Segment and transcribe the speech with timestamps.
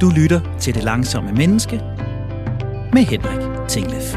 [0.00, 1.76] Du lytter til Det Langsomme Menneske
[2.92, 4.14] med Henrik Tinglef.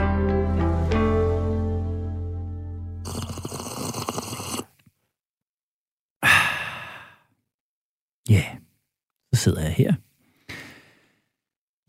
[6.21, 6.29] Ah.
[8.29, 8.44] Ja,
[9.33, 9.94] så sidder jeg her.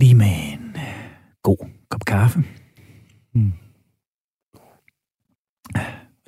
[0.01, 2.45] Lige med en øh, god kop kaffe.
[3.35, 3.53] Mm.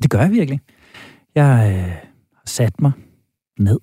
[0.02, 0.60] Det gør jeg virkelig.
[1.34, 2.92] Jeg øh, har sat mig
[3.58, 3.80] ned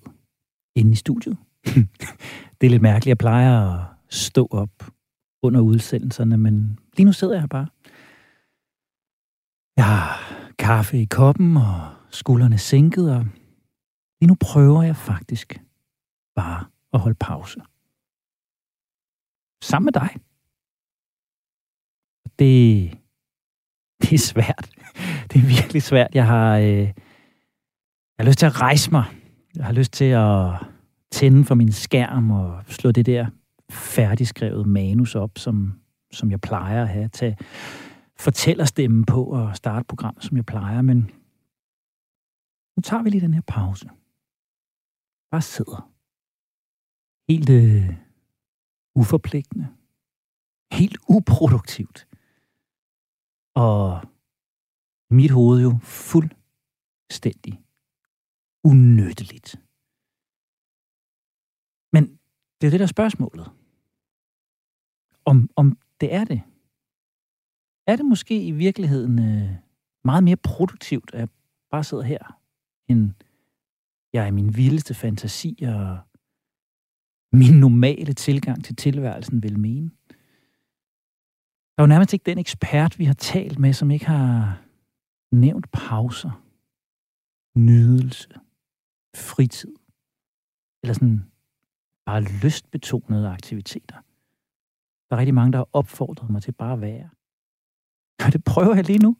[0.74, 1.36] inde i studiet.
[2.62, 3.06] det er lidt mærkeligt.
[3.06, 4.84] Jeg plejer at stå op
[5.42, 7.66] under udsendelserne, men lige nu sidder jeg her bare.
[9.76, 13.24] Jeg har kaffe i koppen og skuldrene sænket, og
[14.20, 15.60] lige nu prøver jeg faktisk
[16.36, 17.60] bare at holde pause.
[19.62, 20.10] Sammen med dig.
[22.38, 22.90] Det,
[24.02, 24.70] det er svært.
[25.32, 26.14] Det er virkelig svært.
[26.14, 26.94] Jeg har, øh, jeg
[28.18, 29.04] har lyst til at rejse mig.
[29.56, 30.71] Jeg har lyst til at
[31.12, 33.26] tænde for min skærm og slå det der
[33.70, 35.80] færdigskrevet manus op, som,
[36.12, 37.08] som jeg plejer at have.
[37.08, 37.36] Tage
[38.18, 40.82] fortællerstemmen på og starte programmet, som jeg plejer.
[40.82, 40.96] Men
[42.76, 43.88] nu tager vi lige den her pause.
[45.30, 45.90] Bare sidder.
[47.28, 47.96] Helt øh,
[48.94, 49.68] uforpligtende.
[50.72, 52.08] Helt uproduktivt.
[53.54, 54.00] Og
[55.10, 57.62] mit hoved jo fuldstændig
[58.64, 59.60] unødeligt.
[62.62, 63.50] Det er det, der er spørgsmålet.
[65.24, 66.42] Om, om det er det.
[67.86, 69.56] Er det måske i virkeligheden øh,
[70.04, 71.28] meget mere produktivt, at jeg
[71.70, 72.40] bare sidder her,
[72.88, 73.10] end
[74.12, 75.98] jeg i min vildeste fantasi og
[77.32, 79.90] min normale tilgang til tilværelsen vil mene?
[81.76, 84.62] Der er jo nærmest ikke den ekspert, vi har talt med, som ikke har
[85.32, 86.42] nævnt pauser,
[87.58, 88.28] nydelse,
[89.14, 89.74] fritid,
[90.82, 91.31] eller sådan
[92.06, 93.96] bare lystbetonede aktiviteter.
[95.10, 97.08] Der er rigtig mange, der har opfordret mig til bare at være.
[98.26, 99.16] Og det prøver jeg lige nu.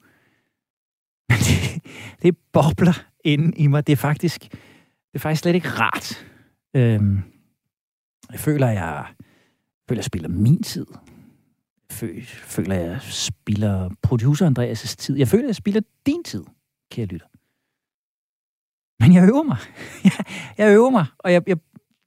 [1.29, 1.83] Men det,
[2.23, 3.87] det bobler inde i mig.
[3.87, 6.27] Det er faktisk, det er faktisk slet ikke rart.
[6.77, 7.23] Øhm,
[8.31, 9.15] jeg føler, jeg, jeg
[9.89, 10.87] føler, jeg spiller min tid.
[12.03, 15.17] Jeg føler, jeg spiller producer Andreas' tid.
[15.17, 16.45] Jeg føler, jeg spiller din tid,
[16.91, 17.27] kære lytter.
[19.01, 19.57] Men jeg øver mig.
[20.05, 20.25] Jeg,
[20.59, 21.57] jeg øver mig, og jeg, jeg,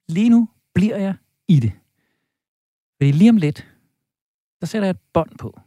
[0.09, 1.16] lige nu bliver jeg
[1.47, 1.74] i det.
[2.97, 3.59] Fordi lige om lidt,
[4.59, 5.59] så sætter jeg et bånd på.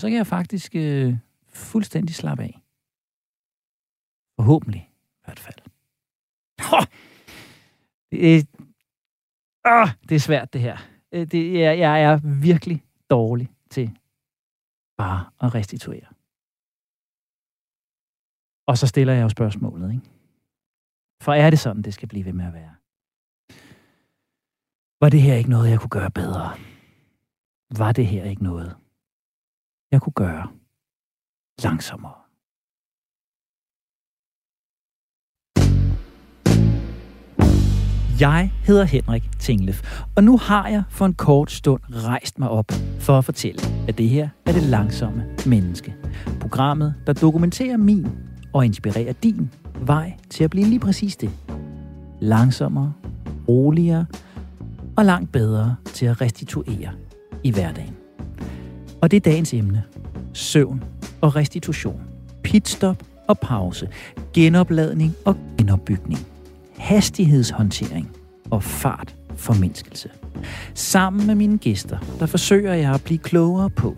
[0.00, 1.16] Så kan jeg faktisk øh,
[1.48, 2.62] fuldstændig slappe af.
[4.36, 5.58] Forhåbentlig i hvert fald.
[6.72, 6.84] Oh,
[8.10, 8.44] det, øh,
[9.64, 10.76] er, oh, det er svært, det her.
[11.12, 13.98] Øh, det, jeg, jeg er virkelig dårlig til
[14.96, 16.06] bare at restituere.
[18.66, 20.10] Og så stiller jeg jo spørgsmålet, ikke?
[21.22, 22.74] For er det sådan, det skal blive ved med at være?
[25.00, 26.50] Var det her ikke noget, jeg kunne gøre bedre?
[27.78, 28.76] Var det her ikke noget,
[29.92, 30.48] jeg kunne gøre
[31.62, 32.14] langsommere?
[38.20, 42.72] Jeg hedder Henrik Tinglef, og nu har jeg for en kort stund rejst mig op
[43.00, 45.94] for at fortælle, at det her er det langsomme menneske.
[46.40, 48.06] Programmet, der dokumenterer min
[48.54, 49.50] og inspirerer din
[49.80, 51.30] vej til at blive lige præcis det.
[52.20, 52.92] Langsommere,
[53.48, 54.06] roligere
[54.98, 56.90] og langt bedre til at restituere
[57.44, 57.96] i hverdagen.
[59.00, 59.82] Og det er dagens emne.
[60.32, 60.84] Søvn
[61.20, 62.00] og restitution.
[62.42, 63.88] Pitstop og pause.
[64.34, 66.20] Genopladning og genopbygning.
[66.78, 68.10] Hastighedshåndtering
[68.50, 70.08] og fart formindskelse.
[70.74, 73.96] Sammen med mine gæster, der forsøger jeg at blive klogere på,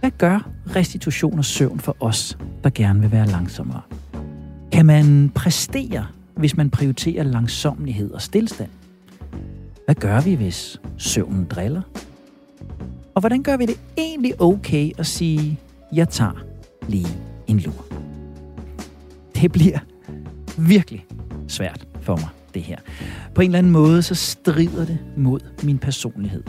[0.00, 3.82] hvad gør restitution og søvn for os, der gerne vil være langsommere?
[4.72, 8.70] Kan man præstere, hvis man prioriterer langsommelighed og stillstand?
[9.88, 11.82] Hvad gør vi, hvis søvnen driller?
[13.14, 15.60] Og hvordan gør vi det egentlig okay at sige,
[15.92, 16.44] jeg tager
[16.88, 17.08] lige
[17.46, 17.84] en lur?
[19.34, 19.78] Det bliver
[20.58, 21.06] virkelig
[21.48, 22.76] svært for mig, det her.
[23.34, 26.42] På en eller anden måde, så strider det mod min personlighed.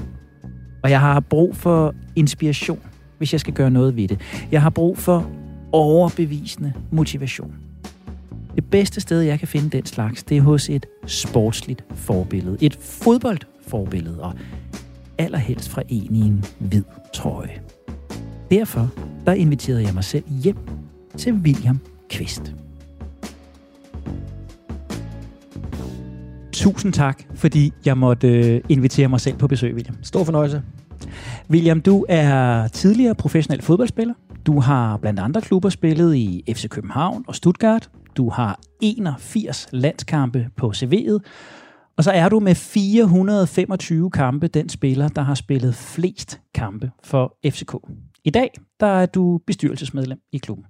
[0.84, 2.80] Og jeg har brug for inspiration,
[3.18, 4.20] hvis jeg skal gøre noget ved det.
[4.52, 5.32] Jeg har brug for
[5.72, 7.69] overbevisende motivation.
[8.60, 12.58] Det bedste sted, jeg kan finde den slags, det er hos et sportsligt forbillede.
[12.62, 14.34] Et fodboldforbillede, og
[15.18, 16.84] allerhelst fra en i en hvid
[17.14, 17.62] trøje.
[18.52, 18.90] Derfor
[19.26, 20.58] der inviterede jeg mig selv hjem
[21.18, 21.80] til William
[22.10, 22.56] Kvist.
[26.52, 29.98] Tusind tak, fordi jeg måtte øh, invitere mig selv på besøg, William.
[30.04, 30.62] Stor fornøjelse.
[31.50, 34.14] William, du er tidligere professionel fodboldspiller.
[34.46, 37.90] Du har blandt andre klubber spillet i FC København og Stuttgart.
[38.18, 41.20] Du har 81 landskampe på CV'et,
[41.98, 47.38] Og så er du med 425 kampe den spiller, der har spillet flest kampe for
[47.46, 47.74] FCK.
[48.24, 50.66] I dag der er du bestyrelsesmedlem i klubben.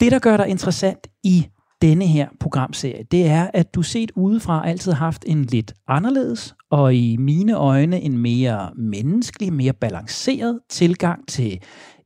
[0.00, 1.46] Det, der gør dig interessant i
[1.82, 6.54] denne her programserie, det er, at du set udefra altid har haft en lidt anderledes
[6.70, 11.58] og i mine øjne en mere menneskelig, mere balanceret tilgang til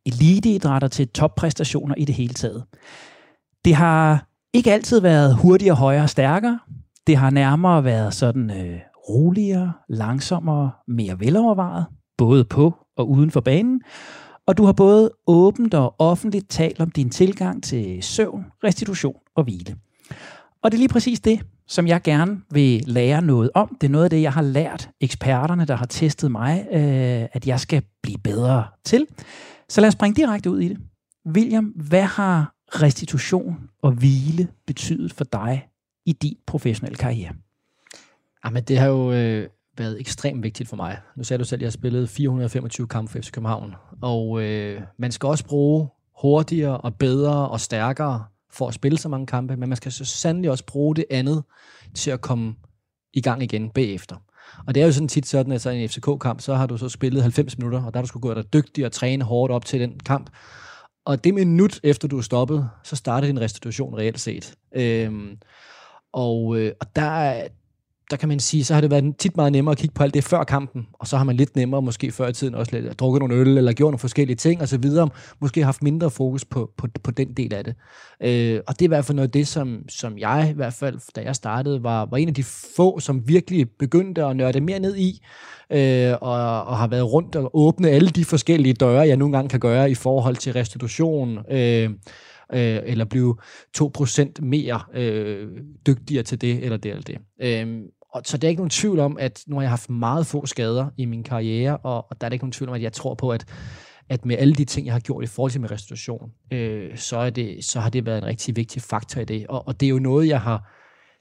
[0.07, 2.65] eliteidrætter, til toppræstationer i det hele taget.
[3.65, 6.59] Det har ikke altid været hurtigere, højere og stærkere.
[7.07, 11.87] Det har nærmere været sådan øh, roligere, langsommere, mere velovervejet,
[12.19, 13.81] både på og uden for banen.
[14.47, 19.45] Og du har både åbent og offentligt talt om din tilgang til søvn, restitution og
[19.45, 19.77] hvile.
[20.63, 23.77] Og det er lige præcis det, som jeg gerne vil lære noget om.
[23.81, 27.47] Det er noget af det, jeg har lært eksperterne, der har testet mig, øh, at
[27.47, 29.07] jeg skal blive bedre til.
[29.69, 30.79] Så lad os springe direkte ud i det.
[31.35, 35.69] William, hvad har restitution og hvile betydet for dig
[36.07, 37.31] i din professionelle karriere?
[37.31, 37.35] Ah,
[38.45, 40.99] Jamen, det har jo øh, været ekstremt vigtigt for mig.
[41.17, 44.83] Nu sagde du selv, at jeg har spillet 425 kampe for FC København, og øh,
[44.99, 45.89] man skal også bruge
[46.21, 50.05] hurtigere og bedre og stærkere for at spille så mange kampe, men man skal så
[50.05, 51.43] sandelig også bruge det andet
[51.95, 52.55] til at komme
[53.13, 54.17] i gang igen bagefter.
[54.67, 56.77] Og det er jo sådan tit sådan, at så i en FCK-kamp, så har du
[56.77, 59.53] så spillet 90 minutter, og der har du skulle gå dig dygtig og træne hårdt
[59.53, 60.31] op til den kamp.
[61.05, 64.55] Og det minut efter du er stoppet, så starter din restitution reelt set.
[64.75, 65.39] Øhm,
[66.13, 67.49] og, øh, og der,
[68.11, 70.15] der kan man sige, så har det været tit meget nemmere at kigge på alt
[70.15, 73.01] det før kampen, og så har man lidt nemmere måske før i tiden også lidt,
[73.01, 74.85] drukket nogle øl, eller gjort nogle forskellige ting osv.,
[75.41, 77.75] måske haft mindre fokus på, på, på den del af det.
[78.23, 80.73] Øh, og det er i hvert fald noget af det, som, som jeg i hvert
[80.75, 82.45] fald, da jeg startede, var, var en af de
[82.77, 85.23] få, som virkelig begyndte at nørde mere ned i,
[85.73, 89.49] øh, og, og har været rundt og åbne alle de forskellige døre, jeg nogle gange
[89.49, 91.91] kan gøre i forhold til restitution, øh,
[92.53, 93.37] øh, eller blive
[93.79, 95.49] 2% mere øh,
[95.87, 97.19] dygtigere til det, eller det eller det.
[97.43, 97.83] Øh,
[98.15, 100.47] og, så der er ikke nogen tvivl om, at nu har jeg haft meget få
[100.47, 103.15] skader i min karriere, og, og der er ikke nogen tvivl om, at jeg tror
[103.15, 103.47] på, at
[104.11, 107.17] at med alle de ting, jeg har gjort i forhold til med restitution, øh, så,
[107.17, 109.47] er det, så har det været en rigtig vigtig faktor i det.
[109.47, 110.80] Og, og det er jo noget, jeg har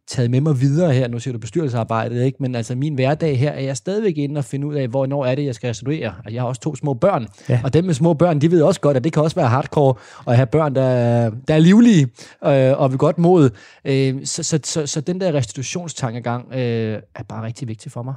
[0.09, 1.07] taget med mig videre her.
[1.07, 2.38] Nu siger du bestyrelsesarbejdet, ikke?
[2.39, 5.35] men altså min hverdag her er jeg stadigvæk inde og finde ud af, hvornår er
[5.35, 6.15] det, jeg skal restituere.
[6.25, 7.61] Og jeg har også to små børn, ja.
[7.63, 9.95] og dem med små børn, de ved også godt, at det kan også være hardcore
[10.27, 12.07] at have børn, der, der er livlige
[12.45, 13.50] øh, og vil godt mod.
[13.85, 18.15] Øh, så, så, så, så den der restitutionstankegang øh, er bare rigtig vigtig for mig.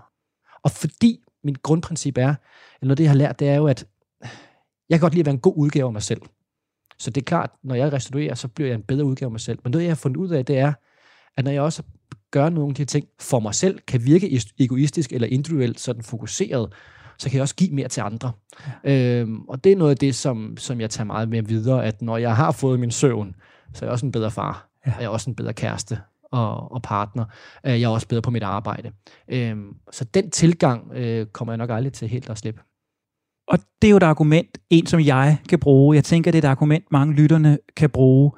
[0.64, 2.36] Og fordi min grundprincip er, eller
[2.82, 3.86] noget det, jeg har lært, det er jo, at
[4.88, 6.20] jeg kan godt lide at være en god udgave af mig selv.
[6.98, 9.40] Så det er klart, når jeg restituerer, så bliver jeg en bedre udgave af mig
[9.40, 9.58] selv.
[9.64, 10.72] Men noget, jeg har fundet ud af, det er,
[11.36, 11.82] at når jeg også
[12.30, 16.72] gør nogle af de ting for mig selv, kan virke egoistisk eller individuelt sådan fokuseret,
[17.18, 18.32] så kan jeg også give mere til andre.
[18.84, 19.20] Ja.
[19.20, 22.02] Øhm, og det er noget af det, som, som jeg tager meget med videre, at
[22.02, 23.34] når jeg har fået min søvn,
[23.72, 24.68] så er jeg også en bedre far.
[24.86, 24.92] Ja.
[24.98, 25.98] Jeg er også en bedre kæreste
[26.32, 27.24] og, og partner.
[27.66, 28.90] Øh, jeg er også bedre på mit arbejde.
[29.28, 32.60] Øhm, så den tilgang øh, kommer jeg nok aldrig til helt at slippe.
[33.48, 35.94] Og det er jo et argument, en som jeg kan bruge.
[35.96, 38.32] Jeg tænker, det er et argument, mange lytterne kan bruge,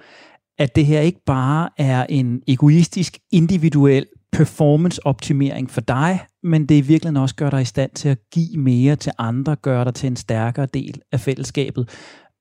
[0.59, 6.81] at det her ikke bare er en egoistisk, individuel performance-optimering for dig, men det i
[6.81, 10.07] virkeligheden også gør dig i stand til at give mere til andre, gør dig til
[10.07, 11.89] en stærkere del af fællesskabet,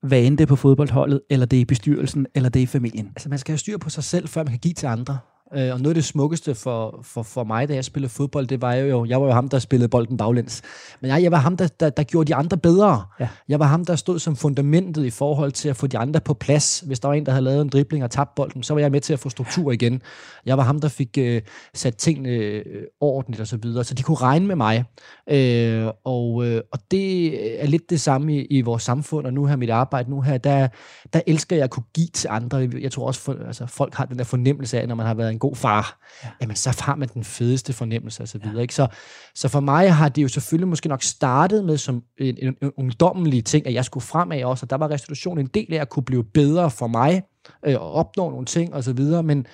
[0.03, 2.65] hvad end det er på fodboldholdet, eller det er i bestyrelsen, eller det er i
[2.65, 3.07] familien.
[3.07, 5.17] Altså man skal have styr på sig selv, før man kan give til andre.
[5.55, 8.61] Øh, og noget af det smukkeste for, for, for mig, da jeg spillede fodbold, det
[8.61, 10.61] var jo, jeg var jo ham, der spillede bolden baglæns.
[11.01, 13.03] Men jeg, jeg var ham, der, der, der gjorde de andre bedre.
[13.19, 13.27] Ja.
[13.49, 16.33] Jeg var ham, der stod som fundamentet i forhold til at få de andre på
[16.33, 16.79] plads.
[16.79, 18.91] Hvis der var en, der havde lavet en dribling og tabt bolden, så var jeg
[18.91, 20.01] med til at få struktur igen.
[20.45, 21.41] Jeg var ham, der fik øh,
[21.73, 24.83] sat tingene øh, ordentligt og så videre, så de kunne regne med mig.
[25.29, 29.45] Øh, og, øh, og det er lidt det samme i, i vores samfund, og nu
[29.45, 30.67] her mit arbejde, nu her, der,
[31.13, 32.69] der elsker jeg at kunne give til andre.
[32.81, 35.31] Jeg tror også, for, altså, folk har den der fornemmelse af, når man har været
[35.31, 36.29] en god far, ja.
[36.41, 38.55] jamen så har man den fedeste fornemmelse og så videre.
[38.55, 38.61] Ja.
[38.61, 38.75] Ikke?
[38.75, 38.87] Så,
[39.35, 42.71] så for mig har det jo selvfølgelig måske nok startet med som en, en, en
[42.77, 45.89] ungdommelig ting, at jeg skulle fremad også, og der var restitution en del af at
[45.89, 47.23] kunne blive bedre for mig,
[47.65, 49.45] øh, og opnå nogle ting og så videre, men,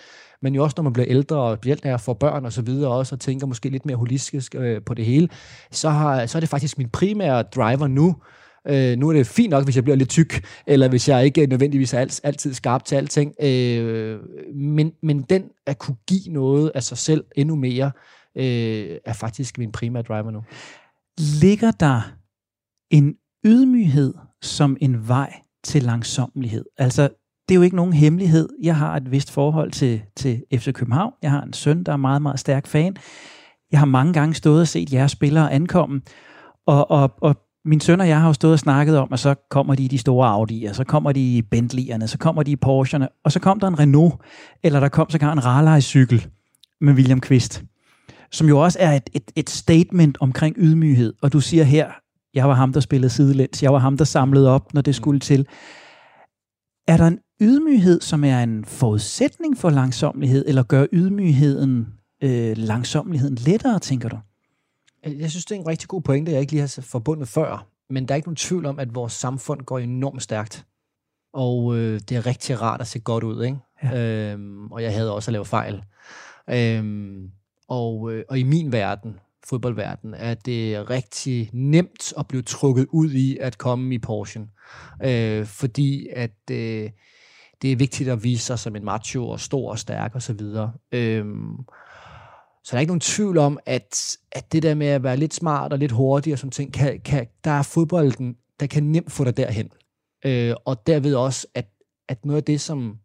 [0.41, 2.62] men jo også når man bliver ældre, og specielt når jeg får børn og så
[2.62, 5.29] videre også, og tænker måske lidt mere holistisk øh, på det hele,
[5.72, 8.15] så, har, så er det faktisk min primære driver nu,
[8.69, 11.45] Øh, nu er det fint nok, hvis jeg bliver lidt tyk, eller hvis jeg ikke
[11.45, 13.33] nødvendigvis er alt, altid skarp til alting.
[13.41, 14.19] Øh,
[14.55, 17.91] men, men den at kunne give noget af sig selv endnu mere,
[18.38, 20.43] øh, er faktisk min primære driver nu.
[21.41, 22.01] Ligger der
[22.91, 25.33] en ydmyghed som en vej
[25.63, 26.65] til langsommelighed?
[26.77, 27.09] Altså,
[27.49, 28.49] det er jo ikke nogen hemmelighed.
[28.61, 31.13] Jeg har et vist forhold til, til FC København.
[31.21, 32.97] Jeg har en søn, der er meget, meget stærk fan.
[33.71, 36.01] Jeg har mange gange stået og set jeres spillere ankomme,
[36.65, 37.35] og, og, og
[37.65, 39.87] min søn og jeg har jo stået og snakket om, at så kommer de i
[39.87, 43.39] de store Audi'er, så kommer de i Bentley'erne, så kommer de i Porsche'erne, og så
[43.39, 44.15] kom der en Renault,
[44.63, 46.27] eller der kom sågar en Raleigh-cykel
[46.81, 47.63] med William Kvist.
[48.31, 51.13] som jo også er et, et, et statement omkring ydmyghed.
[51.21, 51.91] Og du siger her,
[52.33, 55.19] jeg var ham, der spillede sidelæns, jeg var ham, der samlede op, når det skulle
[55.19, 55.47] til.
[56.87, 61.87] Er der en ydmyghed, som er en forudsætning for langsomlighed, eller gør ydmygheden
[62.23, 64.17] øh, langsomligheden lettere, tænker du?
[65.05, 67.67] Jeg synes, det er en rigtig god pointe, jeg ikke lige har forbundet før.
[67.89, 70.65] Men der er ikke nogen tvivl om, at vores samfund går enormt stærkt.
[71.33, 73.57] Og øh, det er rigtig rart at se godt ud, ikke?
[73.83, 74.31] Ja.
[74.31, 75.83] Øhm, og jeg havde også at lave fejl.
[76.49, 77.31] Øhm,
[77.67, 83.11] og, øh, og i min verden, fodboldverden, er det rigtig nemt at blive trukket ud
[83.11, 84.47] i at komme i Porsche.
[85.03, 86.89] Øh, fordi at øh,
[87.61, 90.33] det er vigtigt at vise sig som en macho og stor og stærk og så
[90.33, 90.73] videre.
[90.91, 91.55] Øhm,
[92.69, 95.33] så der er ikke nogen tvivl om, at, at det der med at være lidt
[95.33, 99.11] smart og lidt hurtig og sådan ting, kan, kan, der er fodbolden, der kan nemt
[99.11, 99.69] få dig derhen.
[100.25, 101.65] Øh, og derved også, at,
[102.09, 102.97] at noget af det, som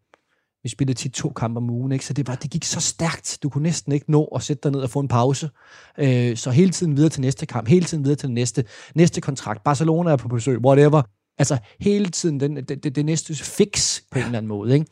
[0.62, 2.04] vi spillede tit to kampe om ugen, ikke?
[2.04, 4.72] så det, var, det gik så stærkt, du kunne næsten ikke nå at sætte dig
[4.72, 5.50] ned og få en pause.
[5.98, 9.64] Øh, så hele tiden videre til næste kamp, hele tiden videre til næste, næste kontrakt.
[9.64, 11.02] Barcelona er på besøg, whatever.
[11.38, 14.74] Altså hele tiden den, det, det, det næste fix på en eller anden måde.
[14.74, 14.86] Ikke?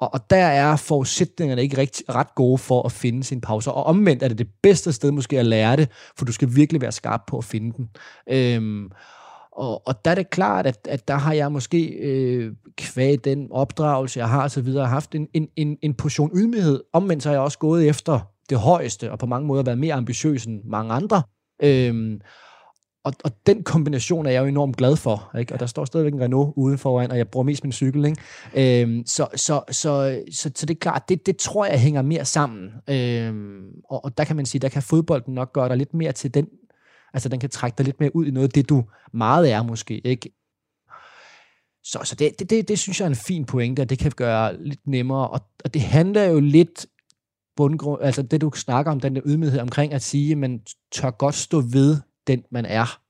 [0.00, 3.70] Og, og der er forudsætningerne ikke rigtig, ret gode for at finde sin pauser.
[3.70, 6.80] Og omvendt er det det bedste sted måske at lære det, for du skal virkelig
[6.80, 7.88] være skarp på at finde den.
[8.30, 8.90] Øhm,
[9.52, 13.48] og, og der er det klart, at, at der har jeg måske øh, kvæg den
[13.52, 16.80] opdragelse, jeg har osv., haft en, en, en, en portion ydmyghed.
[16.92, 18.20] Omvendt så har jeg også gået efter
[18.50, 21.22] det højeste, og på mange måder været mere ambitiøs end mange andre.
[21.62, 22.20] Øhm,
[23.04, 25.36] og, og den kombination er jeg jo enormt glad for.
[25.38, 25.54] Ikke?
[25.54, 28.04] Og der står stadigvæk en Renault uden foran, og jeg bruger mest min cykel.
[28.04, 28.82] Ikke?
[28.82, 32.24] Øhm, så, så, så, så, så det er klart, det, det tror jeg hænger mere
[32.24, 32.70] sammen.
[32.90, 36.12] Øhm, og, og der kan man sige, der kan fodbolden nok gøre dig lidt mere
[36.12, 36.46] til den,
[37.14, 39.62] altså den kan trække dig lidt mere ud i noget af det, du meget er
[39.62, 40.06] måske.
[40.06, 40.30] Ikke?
[41.84, 44.12] Så, så det, det, det, det synes jeg er en fin pointe, at det kan
[44.16, 45.28] gøre lidt nemmere.
[45.28, 46.86] Og, og det handler jo lidt
[47.56, 50.60] bundgrund, altså det du snakker om, den der ydmyghed omkring at sige, at man
[50.92, 51.96] tør godt stå ved
[52.26, 53.00] den, man er.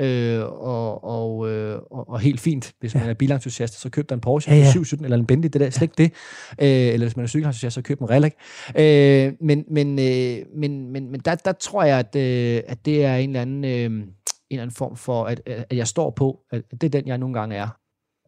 [0.00, 3.10] Øh, og, og, øh, og, og helt fint, hvis man ja.
[3.10, 4.64] er bilentusiast, så køb dig en Porsche ja, ja.
[4.64, 6.12] 717 eller en Bentley, det der slet ikke det.
[6.60, 8.32] Øh, eller hvis man er cykelentusiast, så køb en Relic.
[8.78, 13.04] Øh, men men, øh, men, men, men der, der tror jeg, at, øh, at det
[13.04, 14.14] er en eller anden, øh, en
[14.50, 17.38] eller anden form for, at, at jeg står på, at det er den, jeg nogle
[17.38, 17.68] gange er,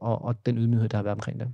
[0.00, 1.48] og, og den ydmyghed, der har været omkring det.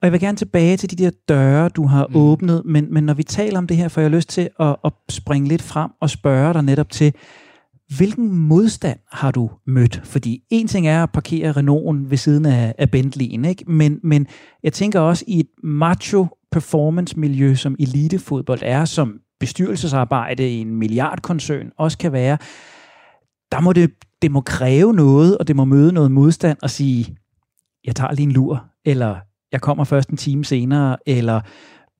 [0.00, 2.16] Og jeg vil gerne tilbage til de der døre, du har mm.
[2.16, 4.92] åbnet, men, men når vi taler om det her, får jeg lyst til at, at
[5.08, 7.14] springe lidt frem og spørge dig netop til,
[7.96, 10.00] Hvilken modstand har du mødt?
[10.04, 13.64] Fordi en ting er at parkere Renault'en ved siden af, af Bentley'en, ikke?
[13.66, 14.26] Men, men
[14.62, 20.74] jeg tænker også i et macho performance miljø, som elitefodbold er, som bestyrelsesarbejde i en
[20.74, 22.38] milliardkoncern også kan være,
[23.52, 23.90] der må det,
[24.22, 27.16] det må kræve noget, og det må møde noget modstand og sige,
[27.84, 29.16] jeg tager lige en lur, eller
[29.52, 31.40] jeg kommer først en time senere, eller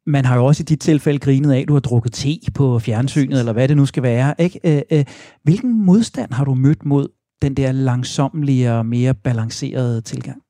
[0.08, 2.78] man har jo også i dit tilfælde grinet af, at du har drukket te på
[2.78, 4.34] fjernsynet, eller hvad det nu skal være.
[4.38, 4.60] Ikke?
[4.64, 5.04] Øh, øh,
[5.42, 7.08] hvilken modstand har du mødt mod
[7.42, 10.42] den der langsomlige og mere balancerede tilgang?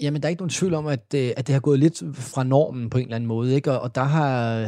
[0.00, 2.44] Jamen, der er ikke nogen tvivl om, at, øh, at det har gået lidt fra
[2.44, 3.72] normen på en eller anden måde, ikke?
[3.72, 4.60] Og, og der har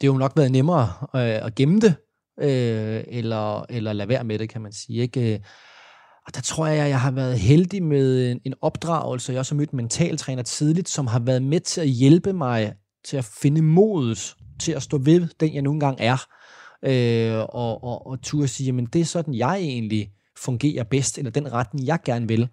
[0.00, 1.94] det jo nok været nemmere øh, at gemme det,
[2.40, 5.40] øh, eller, eller lade være med det, kan man sige, ikke?
[6.26, 9.32] Og der tror jeg, at jeg har været heldig med en, en opdragelse.
[9.32, 12.74] Jeg har også mødt en mentaltræner tidligt, som har været med til at hjælpe mig
[13.06, 16.26] til at finde modet til at stå ved den, jeg nogle gange er,
[16.82, 21.30] øh, og, og, og turde sige, men det er sådan, jeg egentlig fungerer bedst, eller
[21.30, 22.48] den retning, jeg gerne vil.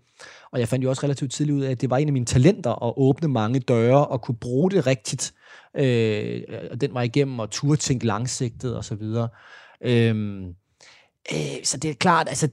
[0.51, 2.25] Og jeg fandt jo også relativt tidligt ud af, at det var en af mine
[2.25, 5.33] talenter at åbne mange døre og kunne bruge det rigtigt,
[5.77, 6.41] øh,
[6.71, 9.29] og den var igennem, og turde tænke langsigtet og så videre.
[9.81, 10.41] Øh,
[11.33, 12.49] øh, så det er klart, altså,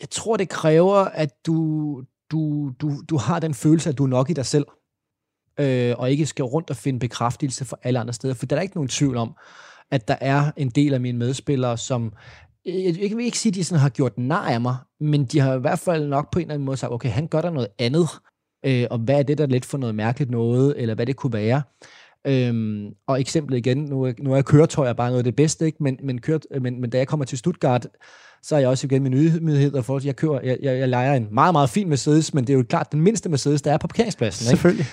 [0.00, 4.08] jeg tror, det kræver, at du, du, du, du har den følelse, at du er
[4.08, 4.66] nok i dig selv
[5.60, 8.34] øh, og ikke skal rundt og finde bekræftelse for alle andre steder.
[8.34, 9.34] For der er ikke nogen tvivl om,
[9.90, 12.12] at der er en del af mine medspillere, som
[12.66, 15.24] øh, jeg, jeg vil ikke sige, at de sådan har gjort nar af mig, men
[15.24, 17.40] de har i hvert fald nok på en eller anden måde sagt, okay, han gør
[17.40, 18.08] der noget andet,
[18.66, 21.32] øh, og hvad er det der lidt for noget mærkeligt noget, eller hvad det kunne
[21.32, 21.62] være.
[22.26, 25.82] Øhm, og eksemplet igen, nu, nu er køretøjer bare noget af det bedste, ikke?
[25.82, 27.88] Men, men, kørt, men, men da jeg kommer til Stuttgart,
[28.42, 31.28] så er jeg også igen min ydmyghed, for jeg kører, jeg, jeg, jeg leger en
[31.30, 33.86] meget, meget fin Mercedes, men det er jo klart den mindste Mercedes, der er på
[33.86, 34.44] parkeringspladsen.
[34.44, 34.62] Ikke?
[34.62, 34.86] Selvfølgelig.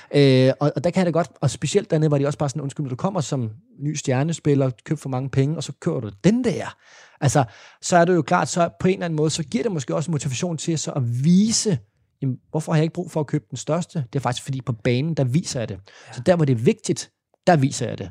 [0.47, 2.61] Øh, og, og, der kan det godt, og specielt dernede var de også bare sådan,
[2.61, 6.43] undskyld, du kommer som ny stjernespiller, køber for mange penge, og så kører du den
[6.43, 6.75] der.
[7.21, 7.43] Altså,
[7.81, 9.95] så er det jo klart, så på en eller anden måde, så giver det måske
[9.95, 11.77] også motivation til så at vise,
[12.21, 14.03] jamen, hvorfor har jeg ikke brug for at købe den største?
[14.13, 15.79] Det er faktisk fordi på banen, der viser jeg det.
[16.13, 17.11] Så der, hvor det er vigtigt,
[17.47, 18.09] der viser jeg det.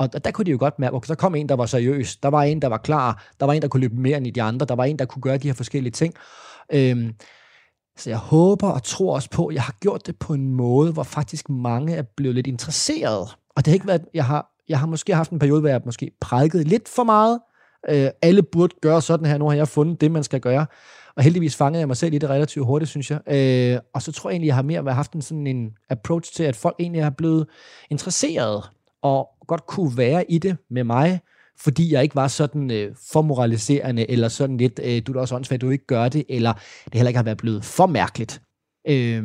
[0.00, 2.28] Og der kunne de jo godt mærke, at der kom en, der var seriøs, der
[2.28, 4.66] var en, der var klar, der var en, der kunne løbe mere end de andre,
[4.66, 6.14] der var en, der kunne gøre de her forskellige ting.
[6.72, 7.14] Øhm,
[7.96, 10.92] så jeg håber og tror også på, at jeg har gjort det på en måde,
[10.92, 13.36] hvor faktisk mange er blevet lidt interesseret.
[13.56, 15.80] Og det har ikke været, jeg har, jeg har måske haft en periode, hvor jeg
[15.84, 17.40] måske prædikede lidt for meget,
[17.88, 19.38] Øh, alle burde gøre sådan her.
[19.38, 20.66] Nu har jeg fundet det, man skal gøre.
[21.16, 23.20] Og heldigvis fangede jeg mig selv i det relativt hurtigt, synes jeg.
[23.26, 26.42] Øh, og så tror jeg egentlig, jeg har mere haft en sådan en approach til,
[26.42, 27.46] at folk egentlig har blevet
[27.90, 28.70] interesseret
[29.02, 31.20] og godt kunne være i det med mig,
[31.60, 35.20] fordi jeg ikke var sådan øh, for moraliserende, eller sådan lidt, øh, du er da
[35.20, 36.52] også åndssvagt, du ikke gør det, eller
[36.84, 38.42] det heller ikke har været blevet for mærkeligt.
[38.88, 39.24] Øh,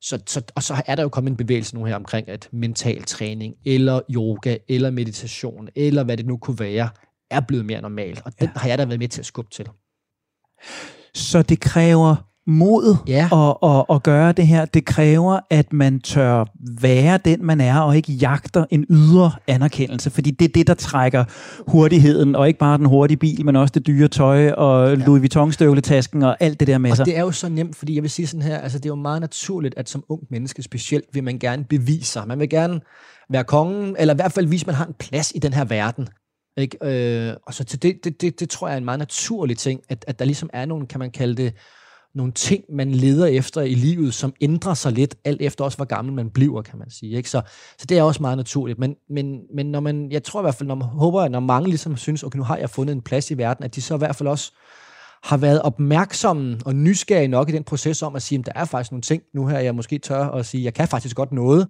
[0.00, 3.02] så, så, og så er der jo kommet en bevægelse nu her omkring, at mental
[3.02, 6.88] træning, eller yoga, eller meditation, eller hvad det nu kunne være,
[7.30, 8.22] er blevet mere normalt.
[8.24, 8.60] Og den ja.
[8.60, 9.68] har jeg da været med til at skubbe til.
[11.14, 13.28] Så det kræver mod ja.
[13.32, 14.64] at, at, at gøre det her.
[14.64, 16.44] Det kræver, at man tør
[16.80, 20.74] være den, man er, og ikke jagter en ydre anerkendelse, fordi det er det, der
[20.74, 21.24] trækker
[21.68, 24.94] hurtigheden, og ikke bare den hurtige bil, men også det dyre tøj, og ja.
[24.94, 27.02] Louis Vuitton-støvletasken, og alt det der med og sig.
[27.02, 28.90] Og det er jo så nemt, fordi jeg vil sige sådan her, altså det er
[28.90, 32.28] jo meget naturligt, at som ung menneske specielt, vil man gerne bevise sig.
[32.28, 32.80] Man vil gerne
[33.30, 35.64] være kongen, eller i hvert fald vise, at man har en plads i den her
[35.64, 36.08] verden.
[36.56, 37.28] Ikke?
[37.28, 39.80] Øh, og så til det, det, det, det tror jeg er en meget naturlig ting,
[39.88, 41.54] at, at der ligesom er nogle, kan man kalde det,
[42.14, 45.84] nogle ting, man leder efter i livet, som ændrer sig lidt, alt efter også, hvor
[45.84, 47.16] gammel man bliver, kan man sige.
[47.16, 47.30] Ikke?
[47.30, 47.42] Så,
[47.78, 48.78] så det er også meget naturligt.
[48.78, 51.40] Men, men, men når man, jeg tror i hvert fald, når man håber, at når
[51.40, 53.94] mange ligesom synes, okay, nu har jeg fundet en plads i verden, at de så
[53.94, 54.52] i hvert fald også
[55.24, 58.64] har været opmærksomme og nysgerrige nok i den proces om at sige, at der er
[58.64, 61.68] faktisk nogle ting nu her, jeg måske tør at sige, jeg kan faktisk godt noget,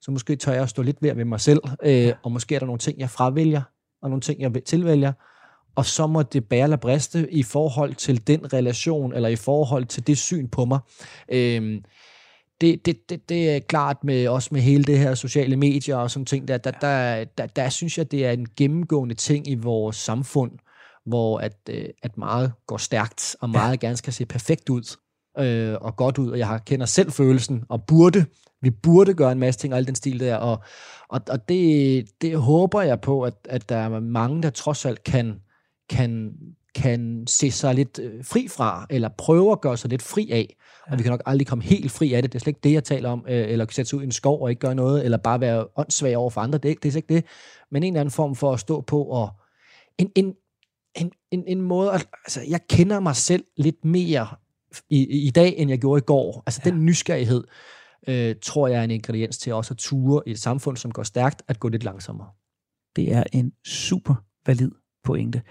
[0.00, 2.66] så måske tør jeg at stå lidt ved mig selv, øh, og måske er der
[2.66, 3.62] nogle ting, jeg fravælger,
[4.02, 5.12] og nogle ting, jeg tilvælger,
[5.76, 9.84] og så må det bære eller briste i forhold til den relation, eller i forhold
[9.84, 10.78] til det syn på mig.
[11.28, 11.84] Øhm,
[12.60, 16.10] det, det, det, det er klart med også med hele det her sociale medier og
[16.10, 19.54] sådan ting, der, der, der, der, der synes jeg, det er en gennemgående ting i
[19.54, 20.52] vores samfund,
[21.06, 23.86] hvor at, øh, at meget går stærkt, og meget ja.
[23.86, 24.96] gerne skal se perfekt ud
[25.38, 28.24] øh, og godt ud, og jeg kender selv følelsen, og burde,
[28.62, 30.62] vi burde gøre en masse ting, og al den stil der, og,
[31.08, 35.04] og, og det, det håber jeg på, at, at der er mange, der trods alt
[35.04, 35.40] kan,
[35.88, 36.32] kan,
[36.74, 40.56] kan se sig lidt øh, fri fra, eller prøve at gøre sig lidt fri af.
[40.86, 40.92] Ja.
[40.92, 42.32] Og vi kan nok aldrig komme helt fri af det.
[42.32, 43.24] Det er slet ikke det, jeg taler om.
[43.28, 45.66] Øh, eller sætte sig ud i en skov og ikke gøre noget, eller bare være
[45.76, 46.58] åndssvag over for andre.
[46.58, 47.24] Det er, det er slet ikke det.
[47.70, 49.28] Men en eller anden form for at stå på og
[49.98, 50.34] en, en,
[50.94, 54.26] en, en, en måde, at, altså jeg kender mig selv lidt mere
[54.90, 56.42] i, i dag, end jeg gjorde i går.
[56.46, 56.70] Altså ja.
[56.70, 57.44] den nysgerrighed,
[58.08, 61.02] øh, tror jeg er en ingrediens til også at ture i et samfund, som går
[61.02, 62.28] stærkt, at gå lidt langsommere.
[62.96, 64.14] Det er en super
[64.46, 64.70] valid
[65.06, 65.42] pointe.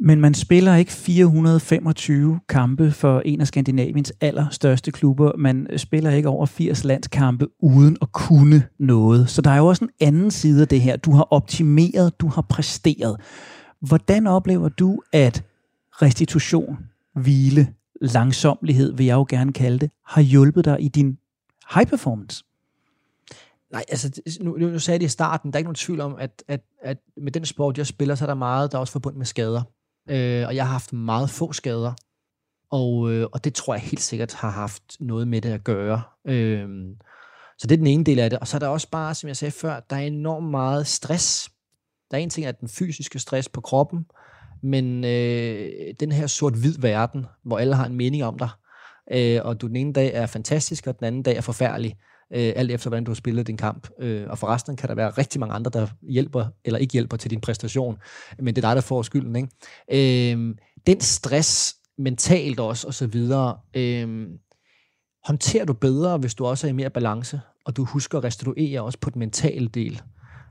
[0.00, 5.32] Men man spiller ikke 425 kampe for en af Skandinaviens allerstørste klubber.
[5.38, 9.30] Man spiller ikke over 80 landskampe uden at kunne noget.
[9.30, 10.96] Så der er jo også en anden side af det her.
[10.96, 13.16] Du har optimeret, du har præsteret.
[13.80, 15.44] Hvordan oplever du, at
[16.02, 16.78] restitution,
[17.14, 17.68] hvile,
[18.00, 21.18] langsomlighed, vil jeg jo gerne kalde det, har hjulpet dig i din
[21.74, 22.44] high performance?
[23.72, 26.16] Nej, altså, nu, nu sagde jeg det i starten, der er ikke nogen tvivl om,
[26.18, 28.92] at, at, at med den sport, jeg spiller, så er der meget, der er også
[28.92, 29.62] forbundet med skader.
[30.10, 31.92] Øh, og jeg har haft meget få skader,
[32.70, 36.02] og, øh, og det tror jeg helt sikkert har haft noget med det at gøre.
[36.24, 36.68] Øh,
[37.58, 38.38] så det er den ene del af det.
[38.38, 41.50] Og så er der også bare, som jeg sagde før, der er enormt meget stress.
[42.10, 44.06] Der er en ting, at den fysiske stress på kroppen,
[44.62, 48.48] men øh, den her sort-hvid verden, hvor alle har en mening om dig,
[49.12, 51.96] øh, og du den ene dag er fantastisk, og den anden dag er forfærdelig,
[52.32, 53.88] øh, alt efter hvordan du har spillet din kamp.
[54.00, 57.30] Øh, og forresten kan der være rigtig mange andre, der hjælper eller ikke hjælper til
[57.30, 57.98] din præstation,
[58.38, 59.36] men det er dig, der får skylden.
[59.36, 60.32] Ikke?
[60.32, 60.54] Øh,
[60.86, 64.28] den stress, mentalt også, og så videre, øh,
[65.24, 68.82] håndterer du bedre, hvis du også er i mere balance, og du husker at restituere
[68.82, 70.02] også på den mentale del.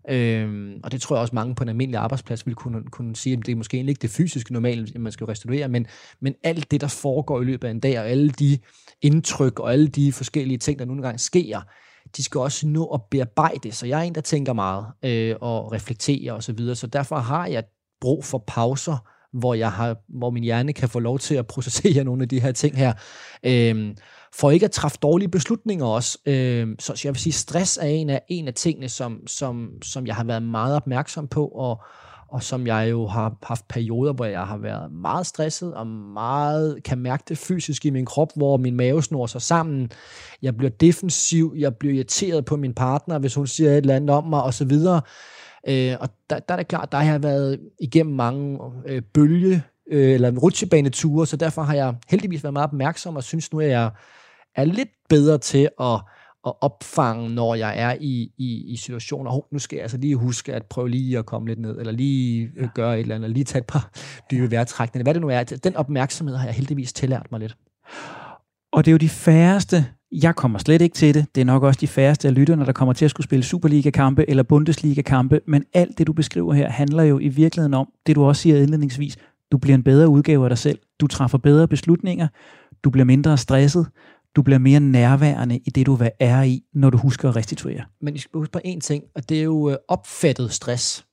[0.09, 3.37] Øhm, og det tror jeg også mange på en almindelig arbejdsplads vil kunne, kunne sige,
[3.37, 5.87] at det er måske ikke det fysiske normale, man skal restituere, men,
[6.21, 8.59] men alt det, der foregår i løbet af en dag, og alle de
[9.01, 11.61] indtryk og alle de forskellige ting, der nogle gange sker,
[12.17, 13.71] de skal også nå at bearbejde.
[13.71, 16.75] Så jeg er en, der tænker meget øh, og reflekterer osv., så, videre.
[16.75, 17.63] så derfor har jeg
[18.01, 22.03] brug for pauser, hvor, jeg har, hvor min hjerne kan få lov til at processere
[22.03, 22.93] nogle af de her ting her.
[23.43, 23.95] Øhm,
[24.33, 26.17] for ikke at træffe dårlige beslutninger også.
[26.25, 29.69] Øhm, så, så jeg vil sige, stress er en af, en af tingene, som, som,
[29.83, 31.83] som jeg har været meget opmærksom på, og,
[32.27, 36.83] og som jeg jo har haft perioder, hvor jeg har været meget stresset, og meget
[36.83, 39.91] kan mærke det fysisk i min krop, hvor min mave snor sig sammen.
[40.41, 44.09] Jeg bliver defensiv, jeg bliver irriteret på min partner, hvis hun siger et eller andet
[44.09, 44.77] om mig, osv.,
[45.67, 49.63] Øh, og der, der er det klart, der har jeg været igennem mange øh, bølge,
[49.91, 53.69] øh, eller rutsjebaneture, så derfor har jeg heldigvis været meget opmærksom, og synes nu, at
[53.69, 53.91] jeg
[54.55, 55.93] er lidt bedre til at,
[56.47, 59.31] at opfange, når jeg er i, i, i situationer.
[59.31, 61.91] Oh, nu skal jeg altså lige huske at prøve lige at komme lidt ned, eller
[61.91, 63.91] lige øh, gøre et eller andet, eller lige tage et par
[64.31, 65.03] dybe vejrtrækninger.
[65.03, 67.57] Hvad det nu er, den opmærksomhed har jeg heldigvis tillært mig lidt.
[68.71, 71.25] Og det er jo de færreste jeg kommer slet ikke til det.
[71.35, 74.29] Det er nok også de færreste af lytterne, der kommer til at skulle spille Superliga-kampe
[74.29, 78.23] eller Bundesliga-kampe, men alt det, du beskriver her, handler jo i virkeligheden om, det du
[78.23, 79.17] også siger indledningsvis,
[79.51, 82.27] du bliver en bedre udgave af dig selv, du træffer bedre beslutninger,
[82.83, 83.87] du bliver mindre stresset,
[84.35, 87.83] du bliver mere nærværende i det, du er i, når du husker at restituere.
[88.01, 91.05] Men I skal huske på én ting, og det er jo øh, opfattet stress.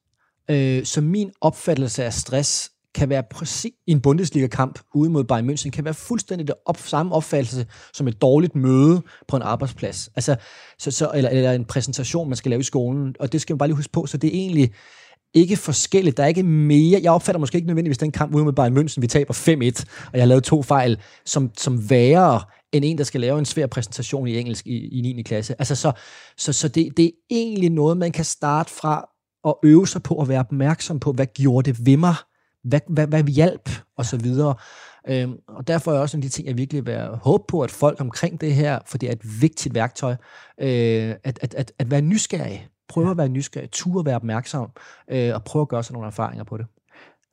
[0.50, 5.50] Øh, så min opfattelse af stress kan være præcis i en Bundesliga-kamp ude mod Bayern
[5.50, 10.10] München, kan være fuldstændig det op, samme opfattelse som et dårligt møde på en arbejdsplads.
[10.16, 10.36] Altså,
[10.78, 13.14] så, så, eller, eller en præsentation, man skal lave i skolen.
[13.20, 14.06] Og det skal man bare lige huske på.
[14.06, 14.72] Så det er egentlig
[15.34, 16.16] ikke forskelligt.
[16.16, 17.00] Der er ikke mere.
[17.02, 20.12] Jeg opfatter måske ikke nødvendigvis den kamp ude mod Bayern München, vi taber 5-1, og
[20.12, 22.40] jeg har lavet to fejl, som, som værre
[22.72, 25.22] end en, der skal lave en svær præsentation i engelsk i, i 9.
[25.22, 25.54] klasse.
[25.58, 25.92] Altså, så,
[26.36, 29.08] så, så det, det er egentlig noget, man kan starte fra
[29.44, 32.14] og øve sig på at være opmærksom på, hvad gjorde det ved mig?
[32.64, 33.70] Hvad, hvad, hvad hjælp?
[33.96, 34.54] Og så videre.
[35.08, 37.70] Øhm, og derfor er også en af de ting, jeg virkelig vil håbe på, at
[37.70, 40.12] folk omkring det her, for det er et vigtigt værktøj,
[40.60, 42.68] øh, at, at, at, at være nysgerrig.
[42.88, 44.70] Prøve at være nysgerrig, ture at være opmærksom,
[45.10, 46.66] øh, og prøve at gøre sig nogle erfaringer på det.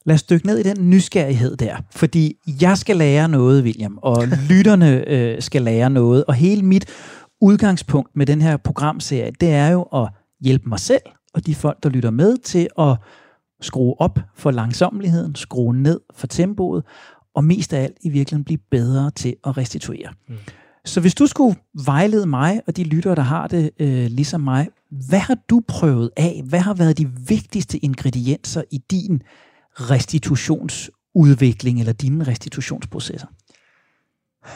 [0.05, 4.27] Lad os dykke ned i den nysgerrighed der, fordi jeg skal lære noget, William, og
[4.49, 6.85] lytterne øh, skal lære noget, og hele mit
[7.41, 10.09] udgangspunkt med den her programserie, det er jo at
[10.41, 11.01] hjælpe mig selv
[11.33, 12.97] og de folk, der lytter med til at
[13.61, 16.83] skrue op for langsomligheden, skrue ned for tempoet,
[17.33, 20.13] og mest af alt i virkeligheden blive bedre til at restituere.
[20.27, 20.35] Mm.
[20.85, 24.69] Så hvis du skulle vejlede mig og de lyttere, der har det øh, ligesom mig,
[24.91, 26.41] hvad har du prøvet af?
[26.45, 29.21] Hvad har været de vigtigste ingredienser i din
[29.73, 33.27] restitutionsudvikling eller dine restitutionsprocesser?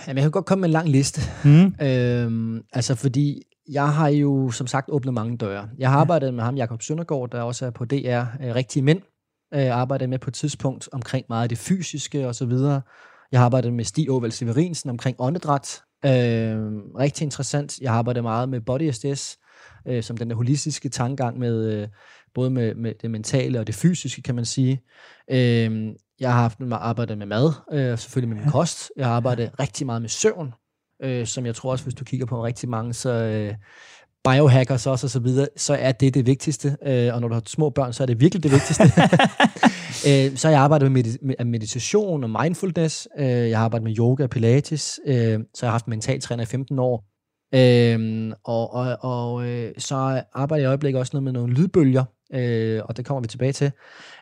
[0.08, 1.22] Jamen, jeg kan godt komme med en lang liste.
[1.44, 1.76] Mm.
[1.86, 5.70] Øhm, altså, fordi jeg har jo som sagt åbnet mange døre.
[5.78, 9.02] Jeg har arbejdet med ham, Jakob Søndergaard, der også er på DR, øh, Rigtige Mænd.
[9.52, 12.82] Jeg øh, arbejdet med på et tidspunkt omkring meget af det fysiske og så videre.
[13.32, 15.82] Jeg har arbejdet med Stig Åvald Severinsen omkring åndedræt.
[16.06, 16.12] Øh,
[17.00, 17.80] rigtig interessant.
[17.80, 19.38] Jeg har arbejdet meget med Body SDS,
[19.88, 21.88] øh, som den der holistiske tankegang med øh,
[22.34, 24.82] både med, med det mentale og det fysiske, kan man sige.
[25.32, 28.92] Øh, jeg har haft arbejdet med mad, øh, selvfølgelig med min kost.
[28.98, 30.54] Jeg har arbejdet rigtig meget med søvn,
[31.04, 33.54] øh, som jeg tror også, hvis du kigger på rigtig mange, så øh,
[34.24, 36.78] biohackers også og så videre, så er det det vigtigste.
[36.86, 38.84] Øh, og når du har små børn, så er det virkelig det vigtigste.
[40.10, 43.08] øh, så har jeg arbejdet med, med meditation og mindfulness.
[43.20, 45.00] Øh, jeg har arbejdet med yoga og pilates.
[45.08, 47.06] Øh, så jeg har haft mentaltræner i 15 år.
[47.56, 52.04] Øh, og og, og øh, så arbejder jeg i øjeblikket også noget med nogle lydbølger,
[52.34, 53.72] øh, og det kommer vi tilbage til.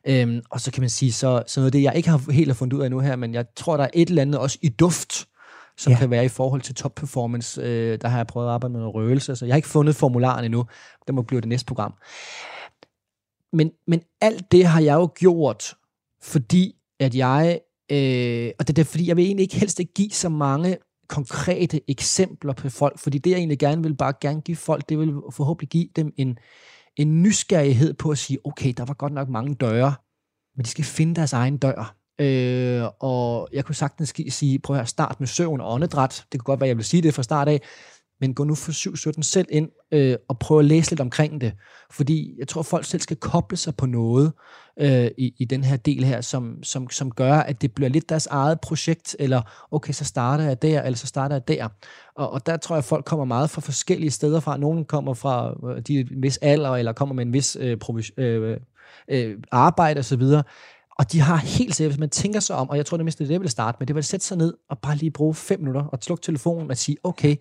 [0.07, 2.49] Øh, og så kan man sige, så, så noget af det, jeg ikke har helt
[2.49, 4.57] har fundet ud af nu her, men jeg tror, der er et eller andet også
[4.61, 5.25] i duft,
[5.81, 5.97] som ja.
[5.99, 7.61] kan være i forhold til top performance.
[7.61, 9.95] Øh, der har jeg prøvet at arbejde med noget røgelse, så jeg har ikke fundet
[9.95, 10.65] formularen endnu.
[11.07, 11.93] Det må blive det næste program.
[13.53, 15.73] Men, men alt det har jeg jo gjort,
[16.21, 17.59] fordi at jeg,
[17.91, 21.81] øh, og det er fordi, jeg vil egentlig ikke helst ikke give så mange konkrete
[21.87, 25.13] eksempler på folk, fordi det jeg egentlig gerne vil bare gerne give folk, det vil
[25.31, 26.37] forhåbentlig give dem en,
[26.97, 29.93] en nysgerrighed på at sige, okay, der var godt nok mange døre,
[30.55, 32.00] men de skal finde deres egen dør.
[32.21, 36.25] Øh, og jeg kunne sagtens sige, prøv at start med søvn og åndedræt.
[36.31, 37.61] Det kunne godt være, jeg ville sige det fra start af,
[38.21, 38.71] men gå nu for
[39.17, 41.53] 7-17 selv ind øh, og prøv at læse lidt omkring det.
[41.91, 44.31] Fordi jeg tror, at folk selv skal koble sig på noget
[44.79, 48.09] øh, i, i den her del her, som, som, som gør, at det bliver lidt
[48.09, 51.67] deres eget projekt, eller okay, så starter jeg der, eller så starter jeg der.
[52.15, 54.57] Og, og der tror jeg, at folk kommer meget fra forskellige steder fra.
[54.57, 57.77] Nogle kommer fra øh, de en vis alder, eller kommer med en vis øh,
[58.17, 58.57] øh,
[59.07, 60.23] øh, arbejde osv.,
[61.01, 63.23] og de har helt sikkert, hvis man tænker sig om, og jeg tror det mindste,
[63.23, 65.59] det jeg vil starte med, det vil sætte sig ned og bare lige bruge fem
[65.59, 67.35] minutter og slukke telefonen og sige, okay,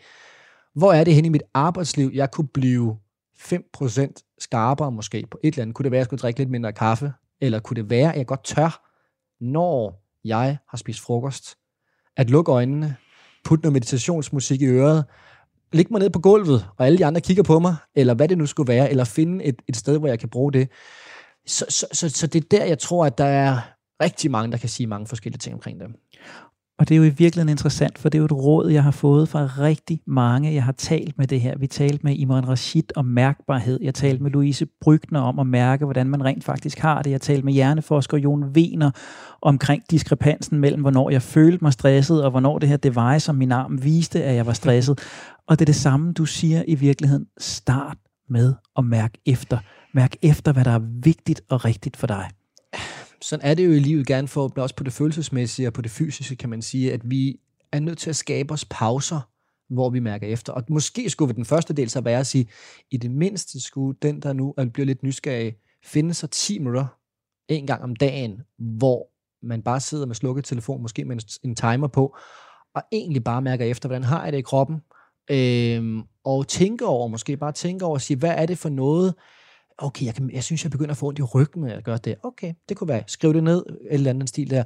[0.74, 2.96] hvor er det henne i mit arbejdsliv, jeg kunne blive
[3.38, 5.74] 5% skarpere måske på et eller andet.
[5.74, 7.12] Kunne det være, at jeg skulle drikke lidt mindre kaffe?
[7.40, 8.94] Eller kunne det være, at jeg godt tør,
[9.44, 11.56] når jeg har spist frokost,
[12.16, 12.96] at lukke øjnene,
[13.44, 15.04] putte noget meditationsmusik i øret,
[15.72, 18.38] ligge mig ned på gulvet, og alle de andre kigger på mig, eller hvad det
[18.38, 20.68] nu skulle være, eller finde et, et sted, hvor jeg kan bruge det.
[21.50, 23.58] Så, så, så, så det er der, jeg tror, at der er
[24.02, 25.86] rigtig mange, der kan sige mange forskellige ting omkring det.
[26.80, 28.90] Og det er jo i virkeligheden interessant, for det er jo et råd, jeg har
[28.90, 30.54] fået fra rigtig mange.
[30.54, 31.58] Jeg har talt med det her.
[31.58, 33.78] Vi talte med Imran Rashid om mærkbarhed.
[33.82, 37.10] Jeg talte med Louise Brygner om at mærke, hvordan man rent faktisk har det.
[37.10, 38.90] Jeg talte med hjerneforsker Jon Wiener
[39.42, 43.52] omkring diskrepansen mellem, hvornår jeg følte mig stresset, og hvornår det her device som min
[43.52, 44.98] arm viste, at jeg var stresset.
[45.48, 47.26] Og det er det samme, du siger i virkeligheden.
[47.38, 47.96] Start
[48.28, 49.58] med at mærke efter.
[49.92, 52.30] Mærk efter, hvad der er vigtigt og rigtigt for dig.
[53.22, 55.90] Sådan er det jo i livet gerne for, også på det følelsesmæssige og på det
[55.90, 57.40] fysiske, kan man sige, at vi
[57.72, 59.20] er nødt til at skabe os pauser,
[59.74, 60.52] hvor vi mærker efter.
[60.52, 62.48] Og måske skulle den første del så være at sige,
[62.90, 66.86] i det mindste skulle den, der nu bliver lidt nysgerrig, finde sig 10 minutter
[67.48, 69.06] en gang om dagen, hvor
[69.46, 72.16] man bare sidder med slukket telefon, måske med en timer på,
[72.74, 74.76] og egentlig bare mærker efter, hvordan har jeg det i kroppen,
[75.30, 79.14] øhm, og tænke over, måske bare tænke over at sige, hvad er det for noget,
[79.80, 81.96] okay, jeg, kan, jeg synes, jeg begynder at få ondt i ryggen, når jeg gør
[81.96, 82.14] det.
[82.22, 84.62] Okay, det kunne være, skriv det ned, et eller andet stil der.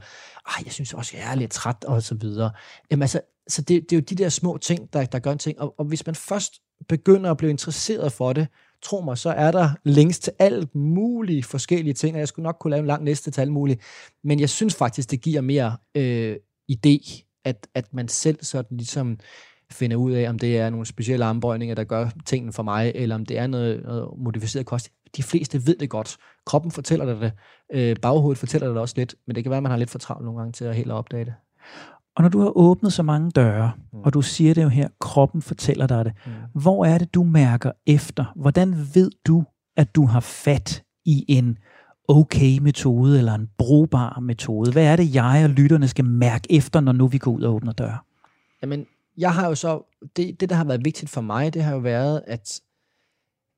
[0.47, 2.51] Ej, jeg synes også, jeg er lidt træt, og så videre.
[2.91, 5.39] Jamen altså, så det, det er jo de der små ting, der, der gør en
[5.39, 5.61] ting.
[5.61, 6.53] Og, og hvis man først
[6.89, 8.47] begynder at blive interesseret for det,
[8.83, 12.57] tro mig, så er der links til alt mulige forskellige ting, og jeg skulle nok
[12.61, 13.81] kunne lave en lang liste til alt muligt.
[14.25, 16.37] Men jeg synes faktisk, det giver mere øh,
[16.73, 19.19] idé, at, at man selv sådan ligesom
[19.71, 23.15] finder ud af, om det er nogle specielle armbøjninger, der gør tingene for mig, eller
[23.15, 24.91] om det er noget, noget modificeret kost.
[25.17, 26.17] De fleste ved det godt.
[26.47, 27.33] Kroppen fortæller dig det.
[27.75, 29.91] Øh, baghovedet fortæller dig det også lidt, men det kan være, at man har lidt
[29.91, 31.35] for travlt nogle gange til at helt opdage det.
[32.17, 34.01] Og når du har åbnet så mange døre, mm.
[34.01, 36.33] og du siger det jo her, kroppen fortæller dig det, mm.
[36.63, 38.33] hvor er det, du mærker efter?
[38.37, 39.45] Hvordan ved du,
[39.77, 41.59] at du har fat i en
[42.09, 44.73] okay metode, eller en brugbar metode?
[44.73, 47.55] Hvad er det, jeg og lytterne skal mærke efter, når nu vi går ud og
[47.55, 47.99] åbner døre?
[48.63, 49.83] Jamen, jeg har jo så,
[50.17, 52.61] det, det der har været vigtigt for mig, det har jo været, at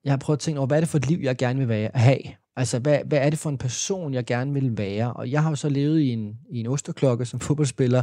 [0.06, 1.68] jeg har prøvet at tænke over, hvad er det for et liv, jeg gerne vil
[1.68, 2.18] være, have?
[2.56, 5.12] Altså, hvad, hvad er det for en person, jeg gerne vil være?
[5.12, 8.02] Og jeg har jo så levet i en, i en osterklokke som fodboldspiller,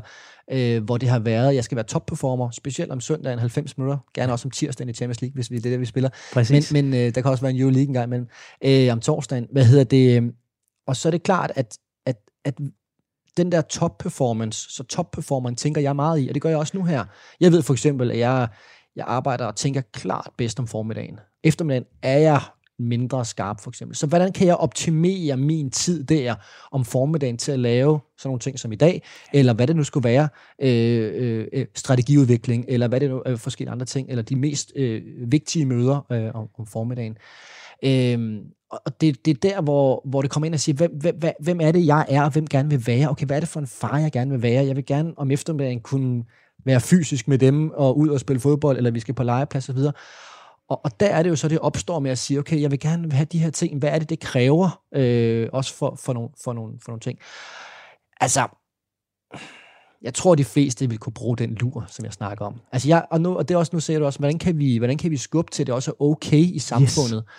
[0.52, 3.98] øh, hvor det har været, at jeg skal være topperformer, specielt om søndagen 90 minutter,
[4.14, 6.10] gerne også om tirsdagen i Champions League, hvis vi, det er det, vi spiller.
[6.34, 6.74] Præcis.
[6.74, 8.28] Men, men øh, der kan også være en Euroleague en gang imellem.
[8.66, 10.22] Øh, om torsdagen, hvad hedder det?
[10.22, 10.30] Øh,
[10.88, 12.54] og så er det klart, at, at, at
[13.38, 16.58] den der top performance, så top performance tænker jeg meget i, og det gør jeg
[16.58, 17.06] også nu her.
[17.40, 18.48] Jeg ved for eksempel, at jeg,
[18.96, 21.20] jeg arbejder og tænker klart bedst om formiddagen.
[21.44, 22.42] Eftermiddagen er jeg
[22.80, 23.98] mindre skarp, for eksempel.
[23.98, 26.36] Så hvordan kan jeg optimere min tid der
[26.72, 29.04] om formiddagen til at lave sådan nogle ting som i dag,
[29.34, 30.30] eller hvad det nu skulle være,
[30.62, 34.36] øh, øh, øh strategiudvikling, eller hvad det nu er, øh, forskellige andre ting, eller de
[34.36, 35.02] mest øh,
[35.32, 37.18] vigtige møder øh, om, om formiddagen.
[37.84, 41.34] Øh, og det, det er der, hvor, hvor det kommer ind og siger, hvem, hvem,
[41.40, 43.10] hvem er det, jeg er, og hvem gerne vil være?
[43.10, 44.66] Okay, hvad er det for en far, jeg gerne vil være?
[44.66, 46.24] Jeg vil gerne om eftermiddagen kunne
[46.66, 49.76] være fysisk med dem, og ud og spille fodbold, eller vi skal på legeplads og
[49.76, 49.94] videre.
[50.70, 52.80] Og, og der er det jo så, det opstår med at sige, okay, jeg vil
[52.80, 53.80] gerne have de her ting.
[53.80, 54.82] Hvad er det, det kræver?
[54.96, 57.20] Øh, også for, for, nogle, for, nogle, for nogle ting.
[58.22, 58.48] Altså,
[60.02, 62.62] jeg tror, de fleste vil kunne bruge den lur, som jeg snakker om.
[62.72, 64.78] Altså, jeg, og, nu, og det er også, nu ser du også, hvordan kan vi,
[64.78, 67.24] hvordan kan vi skubbe til, det også er okay i samfundet?
[67.28, 67.34] Yes.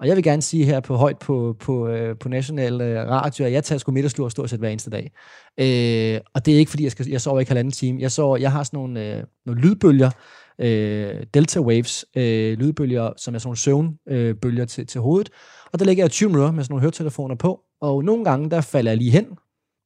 [0.00, 3.44] Og jeg vil gerne sige her på højt på, på, øh, på national øh, radio,
[3.44, 5.12] at jeg tager sgu middagslur stort set hver eneste dag.
[5.58, 8.00] Øh, og det er ikke, fordi jeg, skal, jeg sover ikke halvanden time.
[8.00, 10.10] Jeg, sover, jeg har sådan nogle, øh, nogle lydbølger,
[10.60, 15.30] øh, delta waves, øh, lydbølger, som er sådan nogle søvnbølger øh, til, til hovedet.
[15.72, 18.60] Og der ligger jeg 20 minutter med sådan nogle høretelefoner på, og nogle gange, der
[18.60, 19.26] falder jeg lige hen,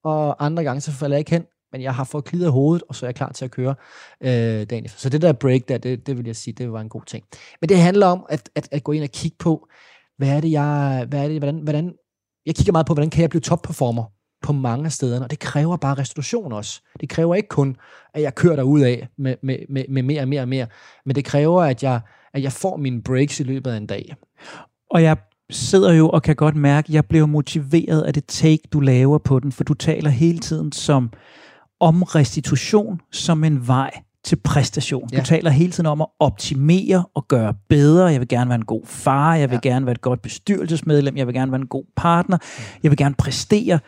[0.04, 2.94] og andre gange, så falder jeg ikke hen, men jeg har fået klidet hovedet, og
[2.94, 3.74] så er jeg klar til at køre
[4.20, 4.98] øh, dagen efter.
[4.98, 7.24] Så det der break der, det, det vil jeg sige, det var en god ting.
[7.60, 9.68] Men det handler om at, at, at gå ind og kigge på,
[10.18, 11.92] hvad er det, jeg, hvad er det, hvordan, hvordan,
[12.46, 14.04] jeg kigger meget på, hvordan kan jeg blive topperformer
[14.44, 16.80] på mange af stederne, og det kræver bare restitution også.
[17.00, 17.76] Det kræver ikke kun,
[18.14, 20.66] at jeg kører derud af med, med, med, med mere og mere og mere,
[21.06, 22.00] men det kræver, at jeg,
[22.34, 24.14] at jeg får mine breaks i løbet af en dag.
[24.90, 25.16] Og jeg
[25.50, 29.18] sidder jo og kan godt mærke, at jeg bliver motiveret af det take, du laver
[29.18, 31.10] på den, for du taler hele tiden som
[31.80, 33.90] om restitution som en vej
[34.24, 35.08] til præstation.
[35.12, 35.18] Ja.
[35.18, 38.06] Du taler hele tiden om at optimere og gøre bedre.
[38.06, 39.68] Jeg vil gerne være en god far, jeg vil ja.
[39.68, 42.38] gerne være et godt bestyrelsesmedlem, jeg vil gerne være en god partner,
[42.82, 43.78] jeg vil gerne præstere.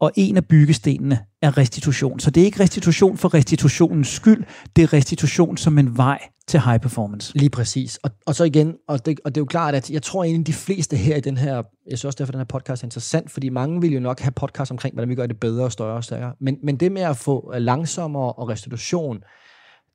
[0.00, 2.20] Og en af byggestenene er restitution.
[2.20, 4.44] Så det er ikke restitution for restitutionens skyld,
[4.76, 7.38] det er restitution som en vej til high performance.
[7.38, 7.98] Lige præcis.
[8.02, 10.46] Og, og så igen, og det, og det er jo klart, at jeg tror egentlig,
[10.46, 13.30] de fleste her i den her, jeg synes også derfor, den her podcast er interessant,
[13.30, 15.96] fordi mange vil jo nok have podcast omkring, hvordan vi gør det bedre og større
[15.96, 16.32] og stærkere.
[16.40, 19.22] Men, men det med at få langsommere og restitution,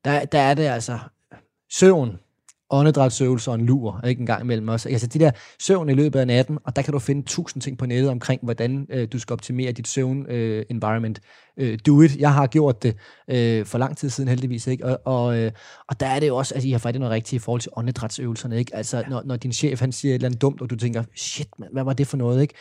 [0.06, 1.00] der, der er det altså
[1.72, 2.20] søvn,
[2.72, 4.86] åndedrætsøvelser og en lur, ikke engang imellem os.
[4.86, 7.78] Altså de der søvn i løbet af natten, og der kan du finde tusind ting
[7.78, 11.20] på nettet omkring, hvordan øh, du skal optimere dit søvn øh, environment.
[11.58, 12.18] Øh, do it.
[12.18, 12.96] Jeg har gjort det
[13.28, 14.86] øh, for lang tid siden heldigvis, ikke?
[14.86, 15.52] Og, og, øh,
[15.90, 17.72] og der er det jo også, altså I har faktisk noget rigtigt i forhold til
[17.76, 18.76] åndedrætsøvelserne, ikke?
[18.76, 19.04] Altså ja.
[19.10, 21.70] når, når din chef, han siger et eller andet dumt, og du tænker, shit, man,
[21.74, 22.54] hvad var det for noget, ikke?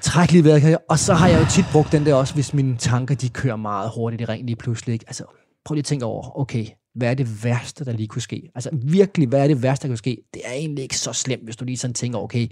[0.00, 2.76] Træk lige vejret, og så har jeg jo tit brugt den der også, hvis mine
[2.76, 5.04] tanker, de kører meget hurtigt i ring lige pludselig, ikke?
[5.08, 5.24] Altså,
[5.64, 6.66] prøv lige at tænke over, okay,
[6.98, 8.50] hvad er det værste, der lige kunne ske?
[8.54, 10.18] Altså virkelig, hvad er det værste, der kunne ske?
[10.34, 12.48] Det er egentlig ikke så slemt, hvis du lige sådan tænker, okay,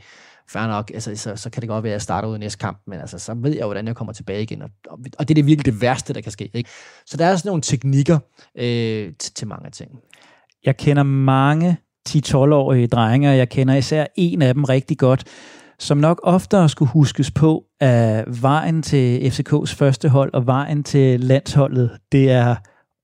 [0.48, 2.59] fair nok, altså, så, så kan det godt være, at jeg starter ud i næste
[2.59, 5.35] kamp, men altså, så ved jeg, hvordan jeg kommer tilbage igen, og, og, og det
[5.35, 6.50] er det virkelig det værste, der kan ske.
[6.54, 6.70] Ikke?
[7.06, 8.18] Så der er sådan nogle teknikker
[8.59, 9.90] øh, til, til mange ting.
[10.64, 11.76] Jeg kender mange
[12.09, 15.24] 10-12-årige drenge, og jeg kender især en af dem rigtig godt,
[15.78, 21.20] som nok oftere skulle huskes på, at vejen til FCK's første hold og vejen til
[21.20, 22.56] landsholdet, det er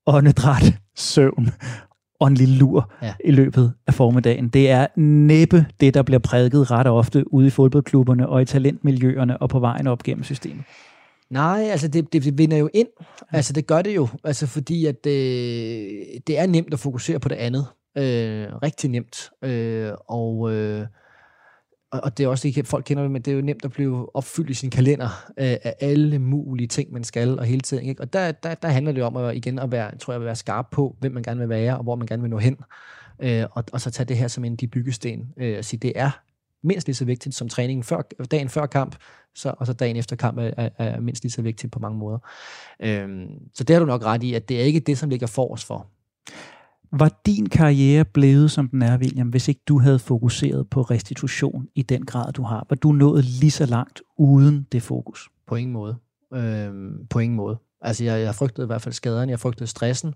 [0.06, 1.48] åndedræt, søvn
[2.20, 3.14] og en lille lur ja.
[3.24, 4.48] i løbet af formiddagen.
[4.48, 9.42] Det er næppe det, der bliver prædiket ret ofte ude i fodboldklubberne og i talentmiljøerne
[9.42, 10.64] og på vejen op gennem systemet.
[11.30, 12.88] Nej, altså det, det, det vinder jo ind.
[13.30, 14.08] Altså det gør det jo.
[14.24, 17.66] Altså fordi at det, øh, det er nemt at fokusere på det andet.
[17.98, 19.30] Øh, rigtig nemt.
[19.44, 20.86] Øh, og, øh,
[21.92, 24.16] og det er også ikke, folk kender det, men det er jo nemt at blive
[24.16, 27.88] opfyldt i sin kalender øh, af alle mulige ting, man skal og hele tiden.
[27.88, 28.00] Ikke?
[28.00, 30.36] Og der, der, der handler det om at, igen at være, tror jeg, at være
[30.36, 32.56] skarp på, hvem man gerne vil være, og hvor man gerne vil nå hen.
[33.20, 35.92] Øh, og, og så tage det her som en de byggesten øh, og sige, det
[35.94, 36.10] er
[36.62, 38.96] mindst lige så vigtigt som træningen før, dagen før kamp,
[39.34, 41.98] så, og så dagen efter kamp er, er, er mindst lige så vigtigt på mange
[41.98, 42.18] måder.
[42.80, 45.26] Øhm, så det har du nok ret i, at det er ikke det, som ligger
[45.26, 45.86] for os for.
[46.92, 51.66] Var din karriere blevet, som den er, William, hvis ikke du havde fokuseret på restitution
[51.74, 52.66] i den grad, du har?
[52.68, 55.28] Var du nået lige så langt uden det fokus?
[55.46, 55.96] På ingen måde.
[56.34, 57.58] Øhm, på ingen måde.
[57.80, 60.14] Altså, jeg, jeg frygtede i hvert fald skaderne, jeg frygtede stressen,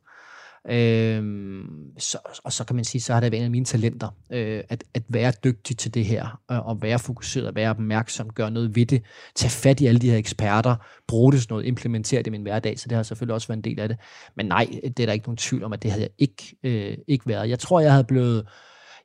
[0.70, 4.09] Øhm, så, og så kan man sige, så har det været en af mine talenter,
[4.31, 8.50] øh, at, at være dygtig til det her, og, og være fokuseret, være opmærksom, gøre
[8.50, 9.02] noget ved det,
[9.35, 10.76] tage fat i alle de her eksperter,
[11.09, 13.57] bruge det sådan noget, implementere det i min hverdag, så det har selvfølgelig også været
[13.57, 13.98] en del af det.
[14.37, 16.98] Men nej, det er der ikke nogen tvivl om, at det havde jeg ikke, øh,
[17.09, 17.48] ikke været.
[17.48, 18.46] Jeg tror, jeg havde blevet,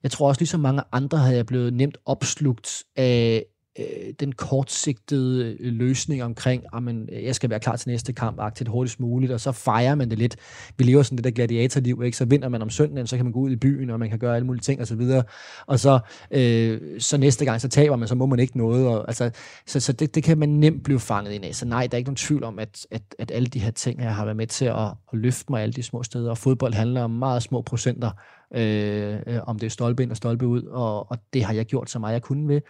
[0.04, 3.46] jeg tror også ligesom mange andre havde jeg blevet nemt opslugt af,
[3.80, 8.14] øh, den kortsigtede øh, løsning omkring, ah, at øh, jeg skal være klar til næste
[8.14, 10.36] kamp, aktivt hurtigst muligt, og så fejrer man det lidt.
[10.78, 12.18] Vi lever sådan det der gladiatorliv, ikke?
[12.18, 14.20] så vinder man om søndagen, så kan man gå ud i byen, og man kan
[14.20, 15.24] gøre alle mulige ting, og så videre.
[15.68, 16.00] Og så,
[16.32, 18.88] øh, så næste gang, så taber man, så må man ikke noget.
[18.88, 19.32] Og, altså,
[19.66, 21.56] så så det, det kan man nemt blive fanget ind af.
[21.56, 24.02] Så nej, der er ikke nogen tvivl om, at, at, at alle de her ting,
[24.02, 26.74] jeg har været med til at, at løfte mig alle de små steder, og fodbold
[26.74, 28.12] handler om meget små procenter,
[28.56, 31.66] Øh, øh, om det er stolpe ind og stolpe ud, og, og det har jeg
[31.66, 32.62] gjort så meget jeg kunne ved.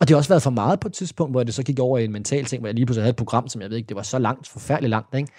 [0.00, 1.98] Og det har også været for meget på et tidspunkt, hvor det så gik over
[1.98, 3.88] i en mental ting, hvor jeg lige pludselig havde et program, som jeg ved ikke,
[3.88, 5.14] det var så langt, forfærdeligt langt.
[5.14, 5.32] Ikke?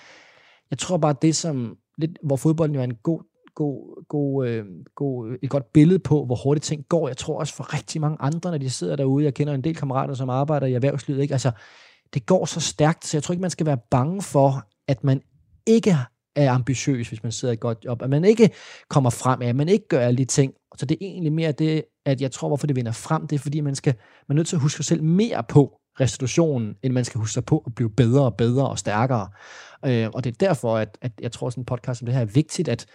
[0.71, 3.21] Jeg tror bare, det som, lidt, hvor fodbolden jo er en god
[3.55, 7.07] god, god, øh, god, øh, et godt billede på, hvor hurtigt ting går.
[7.07, 9.75] Jeg tror også for rigtig mange andre, når de sidder derude, jeg kender en del
[9.75, 11.33] kammerater, som arbejder i erhvervslivet, ikke?
[11.33, 11.51] Altså,
[12.13, 15.21] det går så stærkt, så jeg tror ikke, man skal være bange for, at man
[15.67, 15.97] ikke
[16.45, 18.49] er ambitiøs, hvis man sidder i et godt job, at man ikke
[18.89, 20.53] kommer frem, at man ikke gør alle de ting.
[20.77, 23.39] Så det er egentlig mere det, at jeg tror, hvorfor det vinder frem, det er,
[23.39, 23.93] fordi man, skal,
[24.27, 27.33] man er nødt til at huske sig selv mere på restitutionen, end man skal huske
[27.33, 29.27] sig på at blive bedre og bedre og stærkere.
[29.85, 32.15] Øh, og det er derfor, at, at jeg tror, at sådan en podcast som det
[32.15, 32.85] her er vigtigt, at,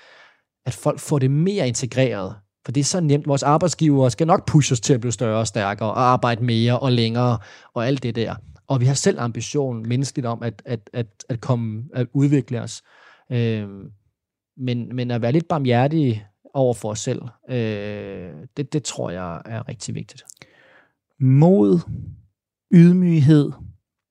[0.66, 2.34] at folk får det mere integreret.
[2.64, 3.26] For det er så nemt.
[3.26, 6.78] Vores arbejdsgiver skal nok pushe os til at blive større og stærkere, og arbejde mere
[6.78, 7.38] og længere,
[7.74, 8.34] og alt det der.
[8.68, 12.82] Og vi har selv ambitionen menneskeligt om at, at, at, at komme, at udvikle os.
[13.32, 13.68] Øh,
[14.56, 19.42] men, men at være lidt barmhjertige over for os selv, øh, det, det tror jeg
[19.44, 20.24] er rigtig vigtigt.
[21.20, 21.80] Mod,
[22.74, 23.52] ydmyghed,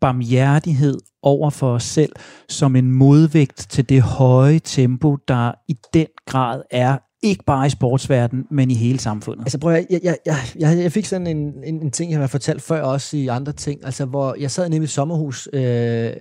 [0.02, 2.13] barmhjertighed over for os selv,
[2.49, 7.69] som en modvægt til det høje tempo, der i den grad er ikke bare i
[7.69, 9.43] sportsverdenen, men i hele samfundet.
[9.43, 12.28] Altså prøv at, jeg, jeg, jeg, jeg, fik sådan en, en, en ting, jeg har
[12.28, 16.12] fortalt før også i andre ting, altså hvor jeg sad nede i et sommerhus øh,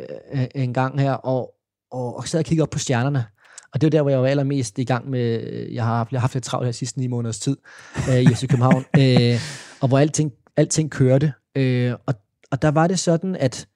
[0.55, 1.55] en gang her, og,
[1.93, 3.25] og, og sad og kiggede op på stjernerne.
[3.73, 5.41] Og det var der, hvor jeg var allermest i gang med,
[5.73, 7.57] jeg har, jeg har haft lidt travlt her sidste ni måneders tid
[8.09, 9.41] øh, i FC København, øh,
[9.81, 11.33] og hvor alting, alting kørte.
[11.57, 12.15] Øh, og,
[12.51, 13.69] og der var det sådan, at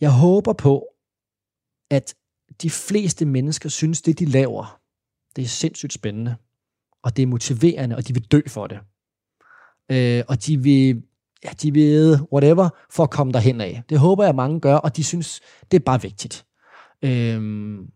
[0.00, 0.86] jeg håber på,
[1.90, 2.14] at
[2.62, 4.80] de fleste mennesker synes, det de laver,
[5.36, 6.36] det er sindssygt spændende,
[7.02, 8.78] og det er motiverende, og de vil dø for det.
[9.90, 11.02] Øh, og de vil,
[11.44, 13.82] ja, de vil whatever, for at komme derhen af.
[13.88, 16.46] Det håber jeg, mange gør, og de synes, det er bare vigtigt.
[17.04, 17.86] Øhm,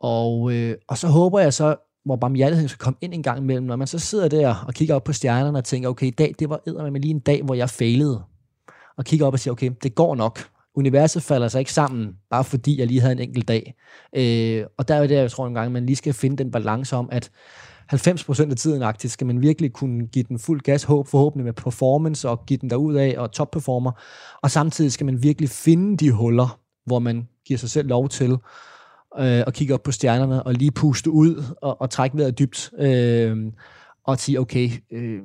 [0.00, 3.66] og, øh, og så håber jeg så, hvor barmhjertigheden skal komme ind en gang imellem,
[3.66, 6.34] når man så sidder der og kigger op på stjernerne og tænker, okay, i dag,
[6.38, 8.22] det var med lige en dag, hvor jeg failede.
[8.96, 10.48] Og kigger op og siger, okay, det går nok.
[10.74, 13.74] Universet falder sig ikke sammen, bare fordi jeg lige havde en enkelt dag.
[14.16, 16.96] Øh, og der er det, jeg tror en gang, man lige skal finde den balance
[16.96, 17.30] om, at
[17.92, 21.52] 90% af tiden aktivt skal man virkelig kunne give den fuld gas, håb forhåbentlig med
[21.52, 23.92] performance og give den derud af og top performer.
[24.42, 28.30] Og samtidig skal man virkelig finde de huller, hvor man giver sig selv lov til
[29.18, 32.70] øh, at kigge op på stjernerne og lige puste ud og, og trække vejret dybt
[32.78, 33.52] øh,
[34.04, 35.20] og sige, okay, øh,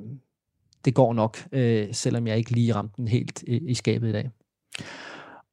[0.84, 4.12] det går nok, øh, selvom jeg ikke lige ramte den helt i, i skabet i
[4.12, 4.30] dag.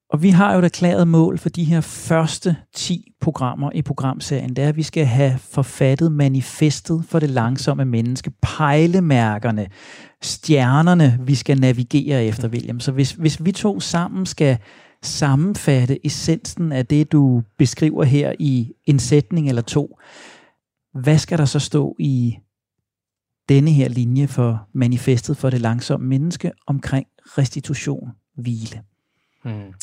[0.09, 4.55] Og vi har jo et erklæret mål for de her første 10 programmer i programserien,
[4.55, 9.67] det er, at vi skal have forfattet manifestet for det langsomme menneske, pejlemærkerne,
[10.21, 12.79] stjernerne, vi skal navigere efter, William.
[12.79, 14.57] Så hvis, hvis vi to sammen skal
[15.01, 19.99] sammenfatte essensen af det, du beskriver her i en sætning eller to,
[20.93, 22.37] hvad skal der så stå i
[23.49, 28.83] denne her linje for manifestet for det langsomme menneske omkring restitution, hvile?
[29.43, 29.73] Hmm.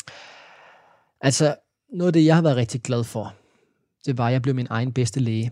[1.21, 1.55] Altså,
[1.93, 3.35] noget af det, jeg har været rigtig glad for,
[4.05, 5.51] det var, at jeg blev min egen bedste læge.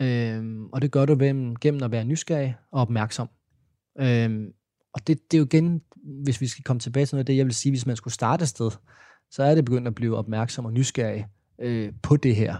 [0.00, 1.16] Øhm, og det gør du
[1.60, 3.28] gennem at være nysgerrig og opmærksom.
[3.98, 4.52] Øhm,
[4.94, 5.82] og det, det er jo igen,
[6.24, 8.14] hvis vi skal komme tilbage til noget af det, jeg vil sige, hvis man skulle
[8.14, 8.70] starte et sted,
[9.30, 11.26] så er det begyndt at blive opmærksom og nysgerrig
[11.60, 12.56] øh, på det her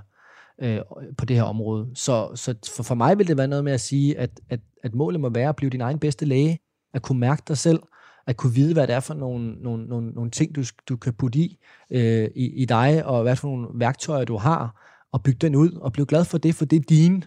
[0.62, 0.80] øh,
[1.18, 1.91] på det her område.
[1.95, 4.95] Så, så for, for mig vil det være noget med at sige, at, at, at
[4.95, 6.59] målet må være at blive din egen bedste læge,
[6.95, 7.80] at kunne mærke dig selv,
[8.26, 11.12] at kunne vide, hvad det er for nogle, nogle, nogle, nogle ting, du, du kan
[11.12, 11.59] putte i,
[11.91, 14.80] øh, i, i dig, og hvad for nogle værktøjer, du har,
[15.12, 17.24] og bygge den ud, og blive glad for det, for det er din.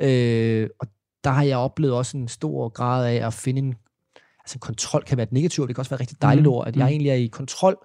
[0.00, 0.86] Øh, og
[1.24, 3.74] der har jeg oplevet også en stor grad af at finde en
[4.44, 6.52] altså kontrol kan være et negativt, det kan også være et rigtig dejligt mm.
[6.52, 6.90] ord, at jeg mm.
[6.90, 7.76] egentlig er i kontrol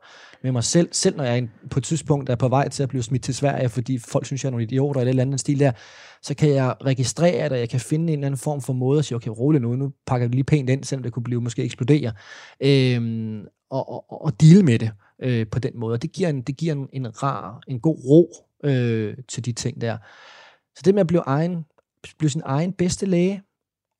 [0.43, 3.03] med mig selv, selv når jeg på et tidspunkt er på vej til at blive
[3.03, 5.59] smidt til Sverige, fordi folk synes, jeg er nogle idioter eller et eller andet stil
[5.59, 5.71] der,
[6.21, 8.99] så kan jeg registrere det, og jeg kan finde en eller anden form for måde
[8.99, 11.41] at sige, okay, rolig nu, nu pakker vi lige pænt ind, selvom det kunne blive
[11.41, 12.11] måske eksplodere,
[12.59, 14.91] øhm, og, og, og deal med det
[15.23, 15.93] øh, på den måde.
[15.93, 18.33] Og det giver en, det giver en, en rar, en god ro
[18.63, 19.97] øh, til de ting der.
[20.75, 21.65] Så det med at blive, egen,
[22.17, 23.41] blive sin egen bedste læge,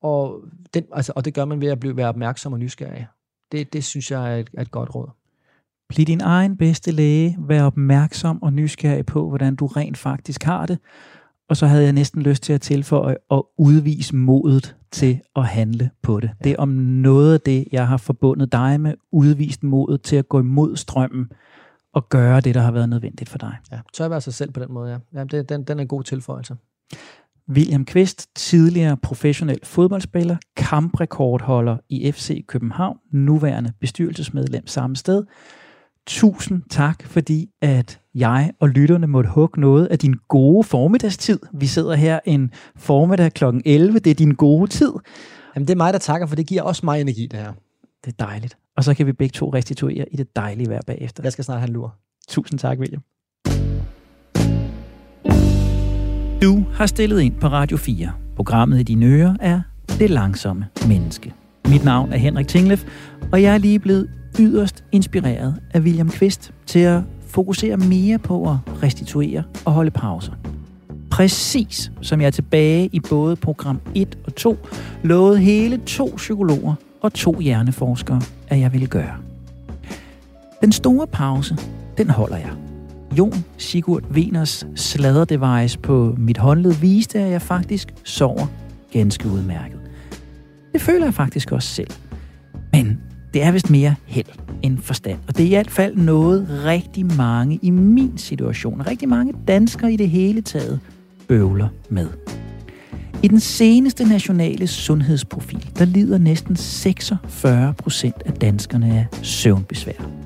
[0.02, 0.44] og,
[0.74, 3.06] den, altså, og det gør man ved at blive, være opmærksom og nysgerrig.
[3.52, 5.08] Det, det synes jeg er et, er et godt råd.
[5.88, 7.36] Bliv din egen bedste læge.
[7.38, 10.78] Vær opmærksom og nysgerrig på, hvordan du rent faktisk har det.
[11.48, 15.90] Og så havde jeg næsten lyst til at tilføje at udvise modet til at handle
[16.02, 16.30] på det.
[16.44, 20.28] Det er om noget af det, jeg har forbundet dig med, udvist modet til at
[20.28, 21.32] gå imod strømmen
[21.92, 23.56] og gøre det, der har været nødvendigt for dig.
[23.72, 24.98] Ja, tør være sig selv på den måde, ja.
[25.18, 26.56] ja det, den, den er en god tilføjelse.
[27.50, 35.24] William Kvist, tidligere professionel fodboldspiller, kamprekordholder i FC København, nuværende bestyrelsesmedlem samme sted.
[36.06, 41.38] Tusind tak, fordi at jeg og lytterne måtte hugge noget af din gode formiddagstid.
[41.52, 43.44] Vi sidder her en formiddag kl.
[43.64, 43.98] 11.
[43.98, 44.92] Det er din gode tid.
[45.54, 47.52] Jamen, det er mig, der takker, for det giver også mig energi, det her.
[48.04, 48.56] Det er dejligt.
[48.76, 51.22] Og så kan vi begge to restituere i det dejlige vejr bagefter.
[51.22, 51.94] Jeg skal snart have en lur.
[52.28, 53.02] Tusind tak, William.
[56.42, 58.10] Du har stillet ind på Radio 4.
[58.36, 59.60] Programmet i dine ører er
[59.98, 61.32] Det Langsomme Menneske.
[61.68, 62.84] Mit navn er Henrik Tinglef,
[63.32, 68.50] og jeg er lige blevet yderst inspireret af William Kvist til at fokusere mere på
[68.50, 70.32] at restituere og holde pauser.
[71.10, 74.58] Præcis som jeg er tilbage i både program 1 og 2
[75.02, 79.16] lovede hele to psykologer og to hjerneforskere, at jeg ville gøre.
[80.60, 81.56] Den store pause,
[81.98, 82.50] den holder jeg.
[83.18, 88.46] Jon Sigurd Veners sladderdevice på mit håndled viste, at jeg faktisk sover
[88.92, 89.78] ganske udmærket.
[90.72, 91.90] Det føler jeg faktisk også selv.
[92.72, 93.00] Men
[93.34, 94.26] det er vist mere held
[94.62, 95.18] end forstand.
[95.28, 99.92] Og det er i hvert fald noget rigtig mange i min situation, rigtig mange danskere
[99.92, 100.80] i det hele taget,
[101.28, 102.08] bøvler med.
[103.22, 110.25] I den seneste nationale sundhedsprofil, der lider næsten 46 procent af danskerne af søvnbesvær.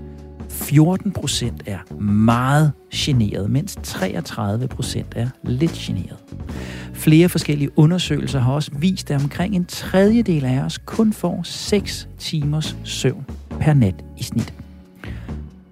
[0.61, 6.17] 14 procent er meget generet, mens 33 procent er lidt generet.
[6.95, 12.09] Flere forskellige undersøgelser har også vist, at omkring en tredjedel af os kun får 6
[12.19, 13.25] timers søvn
[13.61, 14.55] per nat i snit.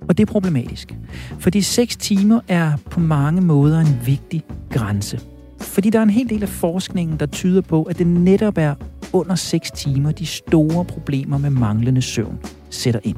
[0.09, 0.95] Og det er problematisk,
[1.39, 5.21] fordi 6 timer er på mange måder en vigtig grænse.
[5.61, 8.75] Fordi der er en hel del af forskningen, der tyder på, at det netop er
[9.13, 12.39] under 6 timer, de store problemer med manglende søvn
[12.71, 13.17] sætter ind.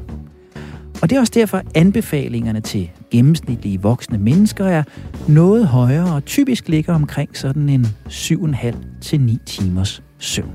[1.03, 4.83] Og det er også derfor, at anbefalingerne til gennemsnitlige voksne mennesker er
[5.29, 10.53] noget højere og typisk ligger omkring sådan en 7,5 til 9 timers søvn.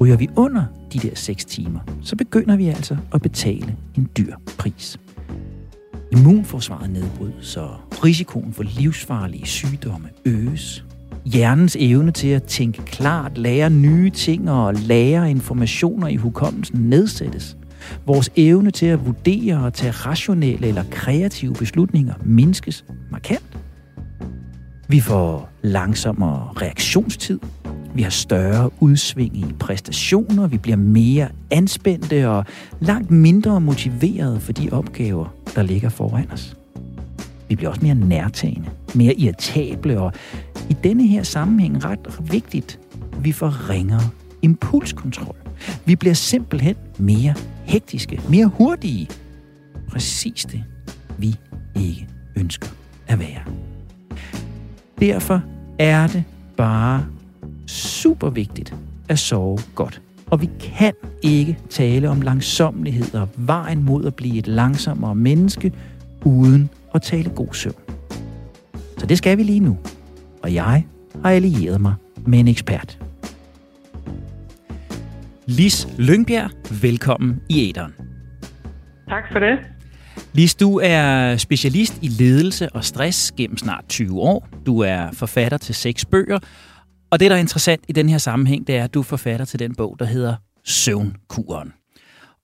[0.00, 4.34] Ryger vi under de der 6 timer, så begynder vi altså at betale en dyr
[4.58, 4.98] pris.
[6.12, 7.68] Immunforsvaret nedbrydes, så
[8.04, 10.84] risikoen for livsfarlige sygdomme øges.
[11.24, 17.56] Hjernens evne til at tænke klart, lære nye ting og lære informationer i hukommelsen nedsættes–
[18.06, 23.58] Vores evne til at vurdere og tage rationelle eller kreative beslutninger mindskes markant.
[24.88, 27.38] Vi får langsommere reaktionstid.
[27.94, 30.46] Vi har større udsving i præstationer.
[30.46, 32.44] Vi bliver mere anspændte og
[32.80, 36.56] langt mindre motiverede for de opgaver, der ligger foran os.
[37.48, 40.12] Vi bliver også mere nærtagende, mere irritable, og
[40.70, 42.78] i denne her sammenhæng ret vigtigt,
[43.18, 44.02] vi får ringere
[44.42, 45.43] impulskontrol.
[45.84, 47.34] Vi bliver simpelthen mere
[47.64, 49.08] hektiske, mere hurtige.
[49.90, 50.64] Præcis det,
[51.18, 51.36] vi
[51.76, 52.68] ikke ønsker
[53.06, 53.40] at være.
[55.00, 55.42] Derfor
[55.78, 56.24] er det
[56.56, 57.06] bare
[57.66, 58.74] super vigtigt
[59.08, 60.00] at sove godt.
[60.26, 60.92] Og vi kan
[61.22, 65.72] ikke tale om langsommelighed og vejen mod at blive et langsommere menneske,
[66.24, 67.74] uden at tale god søvn.
[68.98, 69.78] Så det skal vi lige nu.
[70.42, 70.84] Og jeg
[71.22, 71.94] har allieret mig
[72.26, 73.03] med en ekspert.
[75.46, 76.50] Lis Lyngbjerg,
[76.82, 77.92] velkommen i æderen.
[79.08, 79.58] Tak for det.
[80.32, 84.48] Lis, du er specialist i ledelse og stress gennem snart 20 år.
[84.66, 86.38] Du er forfatter til seks bøger.
[87.10, 89.46] Og det, der er interessant i den her sammenhæng, det er, at du er forfatter
[89.46, 91.72] til den bog, der hedder Søvnkuren.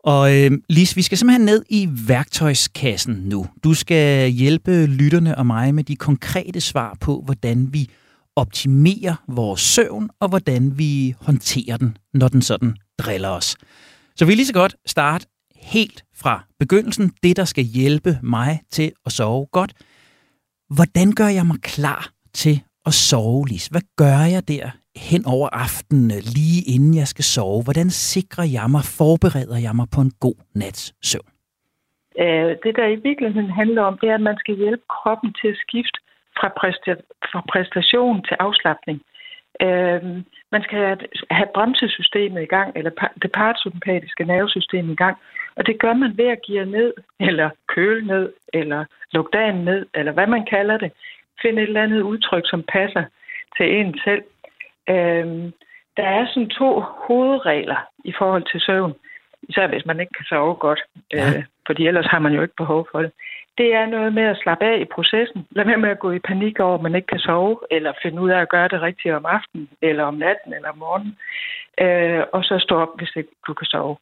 [0.05, 3.47] Og øh, Lis, vi skal simpelthen ned i værktøjskassen nu.
[3.65, 7.91] Du skal hjælpe lytterne og mig med de konkrete svar på, hvordan vi
[8.37, 13.57] optimerer vores søvn, og hvordan vi håndterer den, når den sådan driller os.
[14.17, 15.27] Så vi lige så godt starte
[15.75, 19.73] helt fra begyndelsen, det der skal hjælpe mig til at sove godt.
[20.77, 23.67] Hvordan gør jeg mig klar til at sove, Lis?
[23.67, 27.63] Hvad gør jeg der hen over aftenen, lige inden jeg skal sove?
[27.67, 31.31] Hvordan sikrer jeg mig, forbereder jeg mig på en god nats søvn?
[32.23, 35.49] Øh, det, der i virkeligheden handler om, det er, at man skal hjælpe kroppen til
[35.49, 35.99] at skifte
[36.39, 38.99] fra, præsta- fra præstation til afslappning.
[39.63, 40.03] Øh,
[40.53, 40.99] man skal
[41.31, 42.91] have bremsesystemet i gang, eller
[43.23, 45.17] det parasympatiske nervesystem i gang,
[45.57, 49.87] og det gør man ved at give ned, eller køle ned, eller lukke dagen ned,
[49.95, 50.93] eller hvad man kalder det.
[51.43, 53.05] Finde et eller andet udtryk, som passer
[53.57, 54.23] til en selv.
[54.89, 55.53] Øhm,
[55.97, 58.95] der er sådan to hovedregler i forhold til søvn,
[59.49, 60.81] især hvis man ikke kan sove godt,
[61.13, 61.29] ja.
[61.29, 63.13] øh, fordi ellers har man jo ikke behov for det.
[63.59, 65.47] Det er noget med at slappe af i processen.
[65.51, 68.23] Lad være med at gå i panik over, at man ikke kan sove, eller finde
[68.23, 71.17] ud af at gøre det rigtigt om aftenen, eller om natten, eller om morgenen.
[71.81, 73.97] Øh, og så stå op, hvis ikke du kan sove.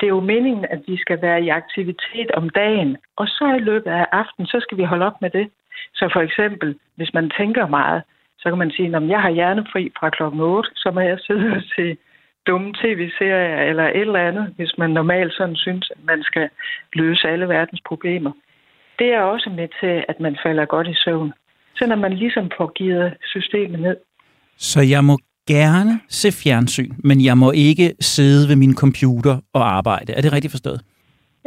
[0.00, 3.64] Det er jo meningen, at vi skal være i aktivitet om dagen, og så i
[3.70, 5.50] løbet af aftenen, så skal vi holde op med det.
[5.94, 8.02] Så for eksempel, hvis man tænker meget,
[8.38, 11.52] så kan man sige, at jeg har hjernefri fra klokken 8, så må jeg sidde
[11.56, 11.96] og se
[12.46, 16.48] dumme tv-serier eller et eller andet, hvis man normalt sådan synes, at man skal
[16.92, 18.32] løse alle verdens problemer.
[19.00, 21.32] Det er også med til, at man falder godt i søvn.
[21.76, 23.96] Så når man ligesom får givet systemet ned.
[24.56, 25.14] Så jeg må
[25.54, 30.12] gerne se fjernsyn, men jeg må ikke sidde ved min computer og arbejde.
[30.12, 30.80] Er det rigtigt forstået?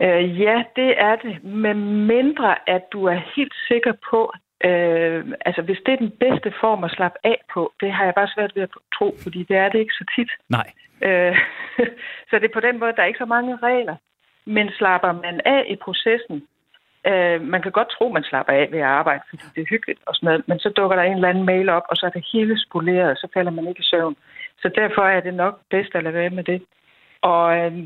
[0.03, 1.43] Øh, ja, det er det.
[1.43, 1.77] Men
[2.13, 4.33] mindre, at du er helt sikker på,
[4.69, 8.13] Øh, altså, hvis det er den bedste form at slappe af på, det har jeg
[8.15, 10.31] bare svært ved at tro, fordi det er det ikke så tit.
[10.49, 10.67] Nej.
[11.07, 11.35] Øh,
[12.29, 13.95] så det er på den måde, der er ikke så mange regler.
[14.45, 16.43] Men slapper man af i processen,
[17.07, 19.99] øh, man kan godt tro, man slapper af ved at arbejde, fordi det er hyggeligt
[20.07, 22.09] og sådan noget, men så dukker der en eller anden mail op, og så er
[22.09, 24.15] det hele spoleret, og så falder man ikke i søvn.
[24.61, 26.61] Så derfor er det nok bedst at lade være med det.
[27.21, 27.77] Og øh,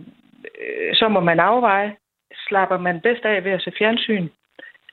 [0.62, 1.96] øh, så må man afveje,
[2.48, 4.28] slapper man bedst af ved at se fjernsyn,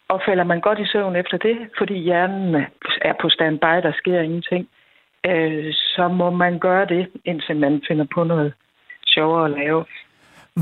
[0.09, 2.64] og falder man godt i søvn efter det, fordi hjernen
[3.03, 4.68] er på standby, der sker ingenting,
[5.27, 8.55] øh, så må man gøre det, indtil man finder på noget
[9.07, 9.85] sjovere at lave.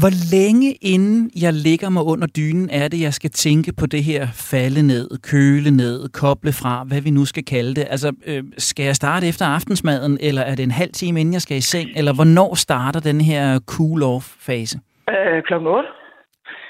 [0.01, 4.05] Hvor længe inden jeg ligger mig under dynen, er det, jeg skal tænke på det
[4.05, 7.86] her falde ned, køle ned, koble fra, hvad vi nu skal kalde det?
[7.90, 11.43] Altså, øh, skal jeg starte efter aftensmaden, eller er det en halv time, inden jeg
[11.43, 11.90] skal i seng?
[11.97, 14.80] Eller hvornår starter den her cool-off-fase?
[15.11, 15.88] Øh, klokken 8.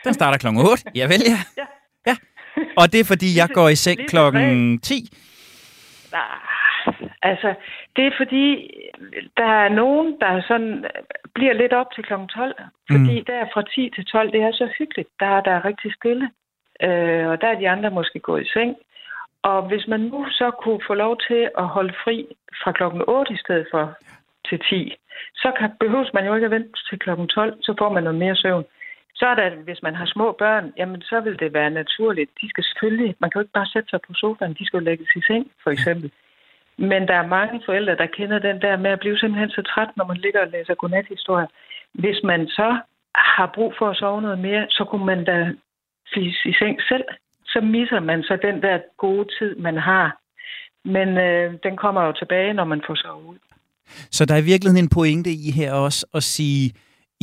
[0.04, 0.84] Den starter klokken 8?
[0.94, 1.38] Ja, vel ja.
[1.56, 1.66] ja.
[2.06, 2.16] ja.
[2.76, 5.08] Og det er, fordi jeg går i seng klokken 10?
[6.12, 6.20] Nej,
[7.22, 7.54] altså,
[7.96, 8.46] det er fordi,
[9.36, 10.84] der er nogen, der sådan
[11.34, 12.54] bliver lidt op til klokken 12.
[12.90, 13.24] Fordi mm.
[13.24, 15.08] der fra 10 til 12, det er så hyggeligt.
[15.20, 16.30] Der er der rigtig stille.
[16.82, 18.76] Øh, og der er de andre måske gået i seng.
[19.42, 22.26] Og hvis man nu så kunne få lov til at holde fri
[22.62, 23.94] fra klokken 8 i stedet for
[24.48, 24.94] til 10,
[25.34, 28.18] så kan, behøves man jo ikke at vente til klokken 12, så får man noget
[28.18, 28.64] mere søvn.
[29.14, 32.30] Så er der, hvis man har små børn, jamen så vil det være naturligt.
[32.40, 34.84] De skal selvfølgelig, man kan jo ikke bare sætte sig på sofaen, de skal jo
[34.84, 36.10] lægges i seng, for eksempel.
[36.78, 39.88] Men der er mange forældre, der kender den der med at blive simpelthen så træt,
[39.96, 41.46] når man ligger og læser godnathistorier.
[41.92, 42.78] Hvis man så
[43.14, 45.52] har brug for at sove noget mere, så kunne man da
[46.14, 47.04] fise i seng selv.
[47.46, 50.18] Så misser man så den der gode tid, man har.
[50.84, 53.38] Men øh, den kommer jo tilbage, når man får sovet ud.
[54.10, 56.74] Så der er i virkeligheden en pointe i her også at sige,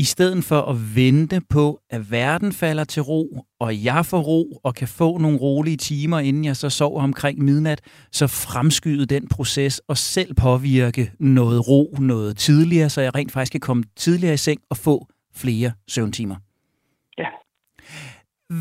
[0.04, 3.24] i stedet for at vente på, at verden falder til ro,
[3.60, 7.36] og jeg får ro og kan få nogle rolige timer, inden jeg så sover omkring
[7.50, 7.80] midnat,
[8.20, 11.84] så fremskyde den proces og selv påvirke noget ro
[12.14, 14.96] noget tidligere, så jeg rent faktisk kan komme tidligere i seng og få
[15.42, 16.38] flere søvntimer.
[17.18, 17.30] Ja.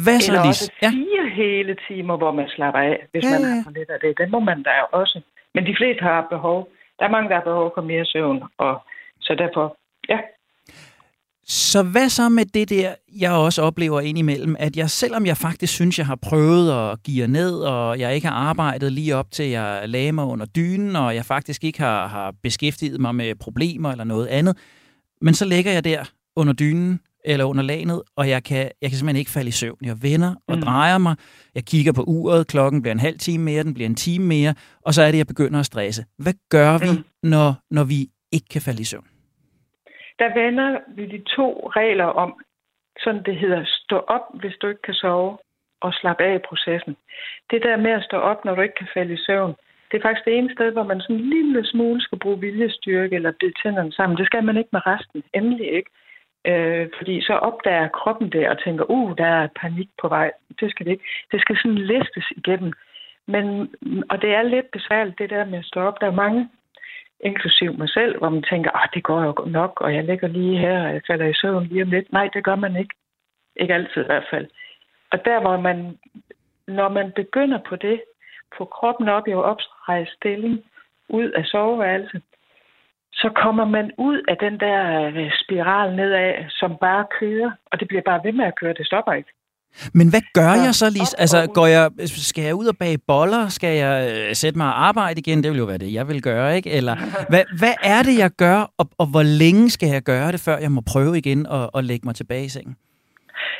[0.05, 1.35] Hvad så, Eller også fire ja.
[1.43, 4.19] hele timer, hvor man slapper af, hvis ja, man har for lidt af det.
[4.19, 5.21] Det må man da også.
[5.55, 6.69] Men de fleste har behov.
[6.99, 8.73] Der er mange, der har behov for mere søvn, og
[9.21, 9.77] så derfor,
[10.09, 10.19] ja,
[11.51, 15.73] så hvad så med det der, jeg også oplever indimellem, at jeg selvom jeg faktisk
[15.73, 19.49] synes, jeg har prøvet at give ned, og jeg ikke har arbejdet lige op til,
[19.49, 23.91] jeg lagde mig under dynen, og jeg faktisk ikke har, har beskæftiget mig med problemer
[23.91, 24.57] eller noget andet,
[25.23, 26.05] men så ligger jeg der
[26.37, 29.79] under dynen eller under lanet, og jeg kan, jeg kan simpelthen ikke falde i søvn.
[29.83, 30.63] Jeg vender og mm.
[30.63, 31.17] drejer mig,
[31.55, 34.55] jeg kigger på uret, klokken bliver en halv time mere, den bliver en time mere,
[34.83, 36.05] og så er det, jeg begynder at stresse.
[36.19, 37.05] Hvad gør vi, mm.
[37.23, 39.05] når, når vi ikke kan falde i søvn?
[40.19, 42.41] Der vender vi de to regler om,
[42.99, 45.39] sådan det hedder, stå op, hvis du ikke kan sove,
[45.81, 46.97] og slappe af i processen.
[47.51, 49.55] Det der med at stå op, når du ikke kan falde i søvn,
[49.91, 53.15] det er faktisk det ene sted, hvor man sådan en lille smule skal bruge viljestyrke
[53.15, 54.19] eller bide tænderne sammen.
[54.19, 55.23] Det skal man ikke med resten.
[55.35, 55.91] Endelig ikke.
[56.47, 60.31] Øh, fordi så opdager kroppen det og tænker, uh, der er panik på vej.
[60.61, 61.05] Det skal det ikke.
[61.33, 62.73] Det skal sådan listes igennem.
[63.27, 63.75] Men,
[64.11, 66.01] og det er lidt besværligt, det der med at stå op.
[66.01, 66.49] Der er mange,
[67.21, 70.59] inklusiv mig selv, hvor man tænker, ah, det går jo nok, og jeg ligger lige
[70.59, 72.13] her, og jeg falder i søvn lige om lidt.
[72.13, 72.95] Nej, det gør man ikke.
[73.57, 74.47] Ikke altid i hvert fald.
[75.13, 75.99] Og der, hvor man,
[76.67, 78.03] når man begynder på det,
[78.59, 80.65] få kroppen op i oprejst stilling,
[81.09, 82.23] ud af soveværelset,
[83.13, 87.89] så kommer man ud af den der øh, spiral nedad, som bare kører, og det
[87.89, 89.33] bliver bare ved med at køre, det stopper ikke.
[89.95, 91.07] Men hvad gør ja, jeg så, lige?
[91.19, 93.49] Altså, går jeg, skal jeg ud og bage boller?
[93.49, 95.43] Skal jeg øh, sætte mig og arbejde igen?
[95.43, 96.71] Det vil jo være det, jeg vil gøre, ikke?
[96.71, 96.97] Eller
[97.31, 100.57] hvad, hvad er det, jeg gør, og, og hvor længe skal jeg gøre det, før
[100.59, 102.77] jeg må prøve igen og, og lægge mig tilbage i sengen?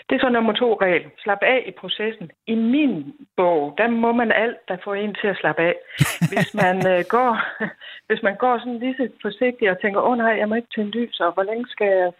[0.09, 1.05] Det er så nummer to regel.
[1.23, 2.31] Slap af i processen.
[2.47, 2.93] I min
[3.37, 5.75] bog, der må man alt, der får en til at slappe af.
[6.31, 7.31] Hvis man, øh, går,
[8.09, 10.75] hvis man går sådan lige så forsigtigt og tænker, åh oh, nej, jeg må ikke
[10.75, 12.11] tænde lys, og hvor længe skal jeg,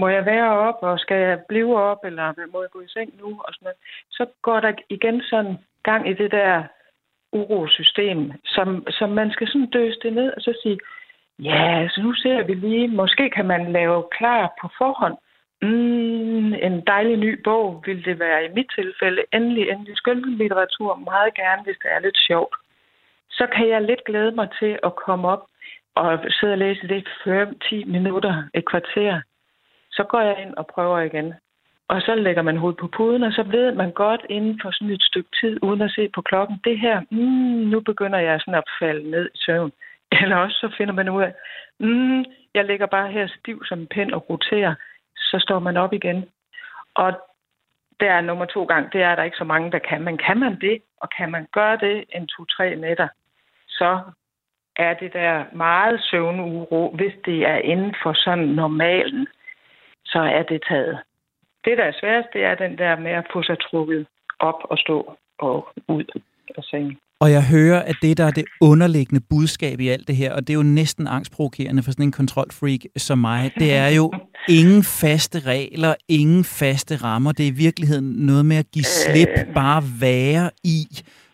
[0.00, 3.10] må jeg være op, og skal jeg blive op, eller må jeg gå i seng
[3.20, 3.78] nu, og sådan noget.
[4.10, 6.62] Så går der igen sådan gang i det der
[7.32, 10.78] urosystem, som, som man skal sådan døse det ned, og så sige,
[11.38, 15.16] ja, så nu ser vi lige, måske kan man lave klar på forhånd,
[15.62, 19.22] Mm, en dejlig ny bog vil det være i mit tilfælde.
[19.32, 22.54] Endelig, endelig skønlitteratur, meget gerne, hvis det er lidt sjovt.
[23.30, 25.44] Så kan jeg lidt glæde mig til at komme op
[25.94, 29.20] og sidde og læse det 5-10 minutter, et kvarter.
[29.98, 31.34] Så går jeg ind og prøver igen.
[31.88, 34.94] Og så lægger man hovedet på puden, og så ved man godt inden for sådan
[34.94, 38.54] et stykke tid, uden at se på klokken, det her, mm, nu begynder jeg sådan
[38.54, 39.72] at falde ned i søvn.
[40.22, 41.32] Eller også så finder man ud af,
[41.78, 42.24] mm,
[42.54, 44.74] jeg ligger bare her stiv som en pind og roterer
[45.30, 46.28] så står man op igen.
[46.94, 47.12] Og
[48.00, 50.02] der er nummer to gang, det er der ikke så mange, der kan.
[50.02, 53.08] Men kan man det, og kan man gøre det en to-tre nætter,
[53.68, 54.00] så
[54.76, 59.26] er det der meget søvnuro, hvis det er inden for sådan normalen,
[60.12, 60.98] så er det taget.
[61.64, 64.06] Det, der er sværest, det er den der med at få sig trukket
[64.38, 66.04] op og stå og ud
[66.58, 66.98] af sengen.
[67.20, 70.40] Og jeg hører, at det, der er det underliggende budskab i alt det her, og
[70.40, 74.12] det er jo næsten angstprovokerende for sådan en kontrolfreak som mig, det er jo
[74.48, 77.32] ingen faste regler, ingen faste rammer.
[77.32, 79.54] Det er i virkeligheden noget med at give slip, øh.
[79.54, 80.86] bare være i,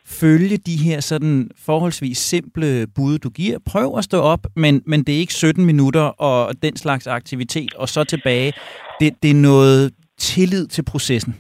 [0.07, 3.59] følge de her sådan forholdsvis simple bud, du giver.
[3.73, 7.75] Prøv at stå op, men, men det er ikke 17 minutter og den slags aktivitet,
[7.75, 8.53] og så tilbage.
[9.01, 11.35] Det, det er noget tillid til processen.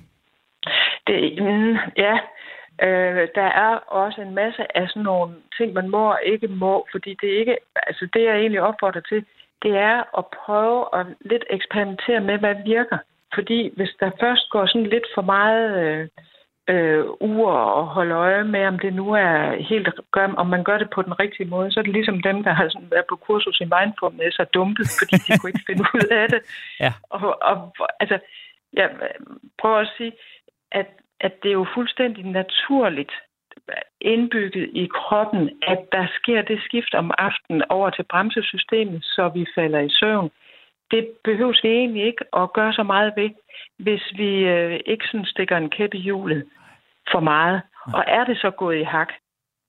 [1.06, 2.14] Det, mm, ja,
[2.82, 6.86] Øh, der er også en masse af sådan nogle ting, man må og ikke må,
[6.92, 7.56] fordi det er ikke,
[7.86, 9.24] altså det jeg egentlig opfordrer til,
[9.62, 12.98] det er at prøve at lidt eksperimentere med, hvad virker.
[13.34, 16.08] Fordi hvis der først går sådan lidt for meget øh,
[16.68, 20.78] øh, ur og holde øje med, om det nu er helt gør, om man gør
[20.78, 23.16] det på den rigtige måde, så er det ligesom dem, der har sådan været på
[23.16, 26.40] kursus i mindfulness og dumpet, fordi de kunne ikke finde ud af det.
[26.80, 26.92] Ja.
[27.10, 27.58] Og, og
[28.00, 28.18] altså,
[28.72, 28.90] jeg
[29.58, 30.12] prøver at sige,
[30.72, 30.86] at
[31.20, 33.12] at det er jo fuldstændig naturligt
[34.00, 39.46] indbygget i kroppen, at der sker det skift om aftenen over til bremsesystemet, så vi
[39.54, 40.30] falder i søvn.
[40.95, 43.30] Det behøves vi egentlig ikke at gøre så meget ved,
[43.78, 46.45] hvis vi øh, ikke sådan stikker en kæp i hjulet
[47.12, 47.62] for meget.
[47.95, 49.12] Og er det så gået i hak,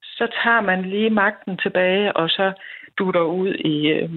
[0.02, 2.52] så tager man lige magten tilbage, og så
[2.98, 4.10] dutter ud i øh,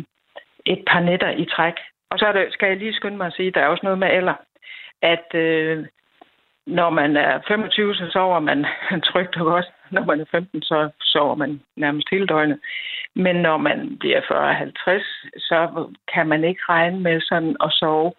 [0.65, 1.73] et par nætter i træk.
[2.09, 3.83] Og så er det, skal jeg lige skynde mig at sige, at der er også
[3.83, 4.33] noget med alder.
[5.01, 5.85] At øh,
[6.67, 8.65] når man er 25, så sover man
[9.11, 9.65] trygt og godt.
[9.91, 12.59] Når man er 15, så sover man nærmest hele døgnet.
[13.15, 18.11] Men når man bliver 40-50, så kan man ikke regne med sådan at sove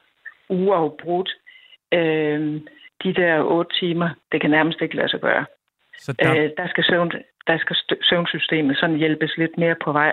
[0.49, 1.31] uafbrudt.
[1.93, 2.61] Øh,
[3.05, 5.45] de der otte timer, det kan nærmest ikke lade sig gøre.
[5.99, 6.37] Så der...
[6.37, 7.13] Øh, der, skal søvn,
[7.47, 10.13] der skal søvnsystemet sådan hjælpes lidt mere på vej.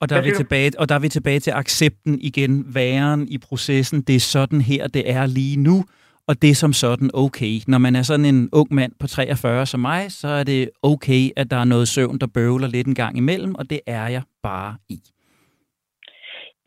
[0.00, 3.38] Og der, er vi tilbage, og der er vi tilbage til accepten igen, væren i
[3.48, 4.02] processen.
[4.02, 5.84] Det er sådan her, det er lige nu
[6.28, 7.54] og det er som sådan okay.
[7.68, 11.22] Når man er sådan en ung mand på 43 som mig, så er det okay,
[11.36, 14.22] at der er noget søvn, der bøvler lidt en gang imellem, og det er jeg
[14.42, 14.98] bare i.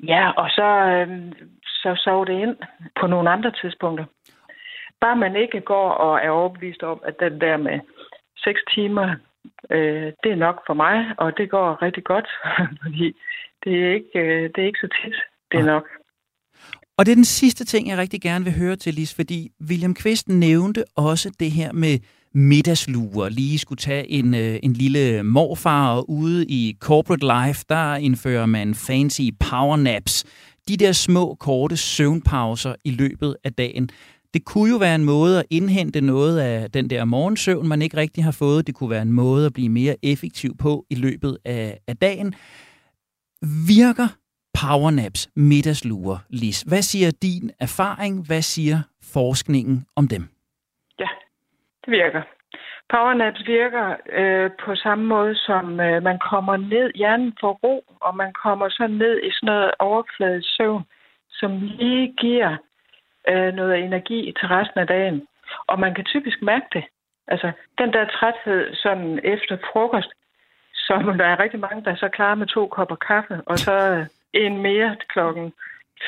[0.04, 1.08] Ja, og så, øh,
[1.66, 2.56] så sov det ind
[3.00, 4.06] på nogle andre tidspunkter.
[5.02, 7.80] Bare man ikke går og er overbevist om, at den der med
[8.38, 9.16] 6 timer,
[9.70, 12.28] øh, det er nok for mig, og det går rigtig godt,
[12.84, 13.16] fordi
[13.64, 15.16] det er ikke, øh, det er ikke så tit,
[15.52, 15.88] det er nok.
[16.98, 19.94] Og det er den sidste ting, jeg rigtig gerne vil høre til, Lis, fordi William
[19.94, 22.00] Kvist nævnte også det her med
[22.34, 27.96] middagsluer, lige skulle tage en, øh, en lille morfar, og ude i corporate life, der
[27.96, 30.24] indfører man fancy powernaps.
[30.68, 33.90] De der små, korte søvnpauser i løbet af dagen.
[34.34, 37.98] Det kunne jo være en måde at indhente noget af den der morgensøvn, man ikke
[37.98, 38.68] rigtig har fået.
[38.68, 42.34] Det kunne være en måde at blive mere effektiv på i løbet af, af dagen.
[43.68, 44.08] Virker
[44.60, 46.62] powernaps, middagslure, Lis.
[46.62, 48.14] Hvad siger din erfaring?
[48.28, 48.78] Hvad siger
[49.14, 50.24] forskningen om dem?
[51.00, 51.10] Ja,
[51.86, 52.22] det virker.
[52.90, 58.16] Powernaps virker øh, på samme måde, som øh, man kommer ned, hjernen får ro, og
[58.16, 60.84] man kommer så ned i sådan noget overfladisk søvn,
[61.32, 62.58] som lige giver
[63.30, 65.28] øh, noget energi til resten af dagen.
[65.68, 66.84] Og man kan typisk mærke det.
[67.28, 70.12] Altså, den der træthed sådan efter frokost,
[70.74, 74.06] som der er rigtig mange, der så klar med to kopper kaffe, og så øh,
[74.46, 75.54] en mere klokken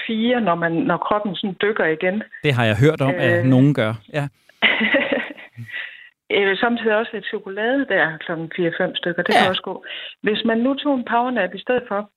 [0.07, 2.23] fire, når, man, når kroppen sådan dykker igen.
[2.43, 3.93] Det har jeg hørt om, at øh, nogen gør.
[4.13, 4.27] Ja.
[6.37, 9.23] Eller samtidig også lidt chokolade der klokken 4-5 stykker.
[9.23, 9.39] Det ja.
[9.39, 9.85] kan også gå.
[10.21, 12.09] Hvis man nu tog en powernap i stedet for,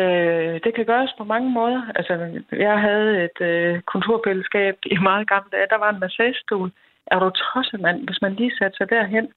[0.00, 1.82] øh, det kan gøres på mange måder.
[1.94, 5.66] Altså, jeg havde et øh, kontorfællesskab i meget gamle dage.
[5.70, 6.70] Der var en massagestol.
[7.06, 8.04] Er du tosset, mand?
[8.06, 9.28] Hvis man lige satte sig derhen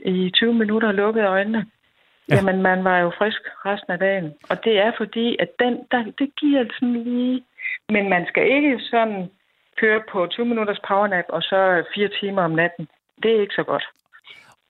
[0.00, 1.66] i 20 minutter og lukkede øjnene,
[2.28, 2.34] ja.
[2.34, 4.32] jamen man var jo frisk resten af dagen.
[4.50, 7.44] Og det er fordi, at den, der, det giver sådan lige...
[7.88, 9.30] Men man skal ikke sådan
[9.80, 12.88] køre på 20 minutters powernap, og så fire timer om natten.
[13.22, 13.84] Det er ikke så godt.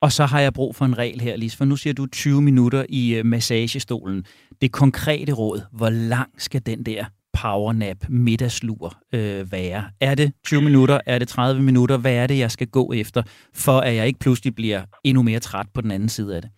[0.00, 2.42] Og så har jeg brug for en regel her, Lis, for nu siger du 20
[2.42, 4.26] minutter i øh, massagestolen.
[4.60, 9.84] Det konkrete råd, hvor lang skal den der powernap, middagslur øh, være?
[10.00, 11.00] Er det 20 minutter?
[11.06, 11.96] Er det 30 minutter?
[11.96, 13.22] Hvad er det, jeg skal gå efter,
[13.54, 16.50] for at jeg ikke pludselig bliver endnu mere træt på den anden side af det?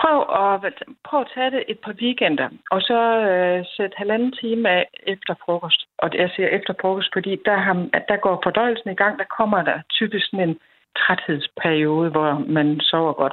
[0.00, 0.74] Prøv at,
[1.04, 5.34] prøv at tage det et par weekender, og så øh, sæt halvanden time af efter
[5.44, 5.80] frokost.
[5.98, 7.74] Og jeg siger efter frokost, fordi der, har,
[8.08, 9.18] der går fordøjelsen i gang.
[9.18, 10.58] Der kommer der typisk sådan en
[10.98, 13.32] træthedsperiode, hvor man sover godt.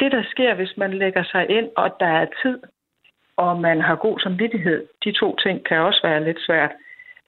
[0.00, 2.58] Det, der sker, hvis man lægger sig ind, og der er tid,
[3.36, 6.70] og man har god samvittighed, de to ting kan også være lidt svært.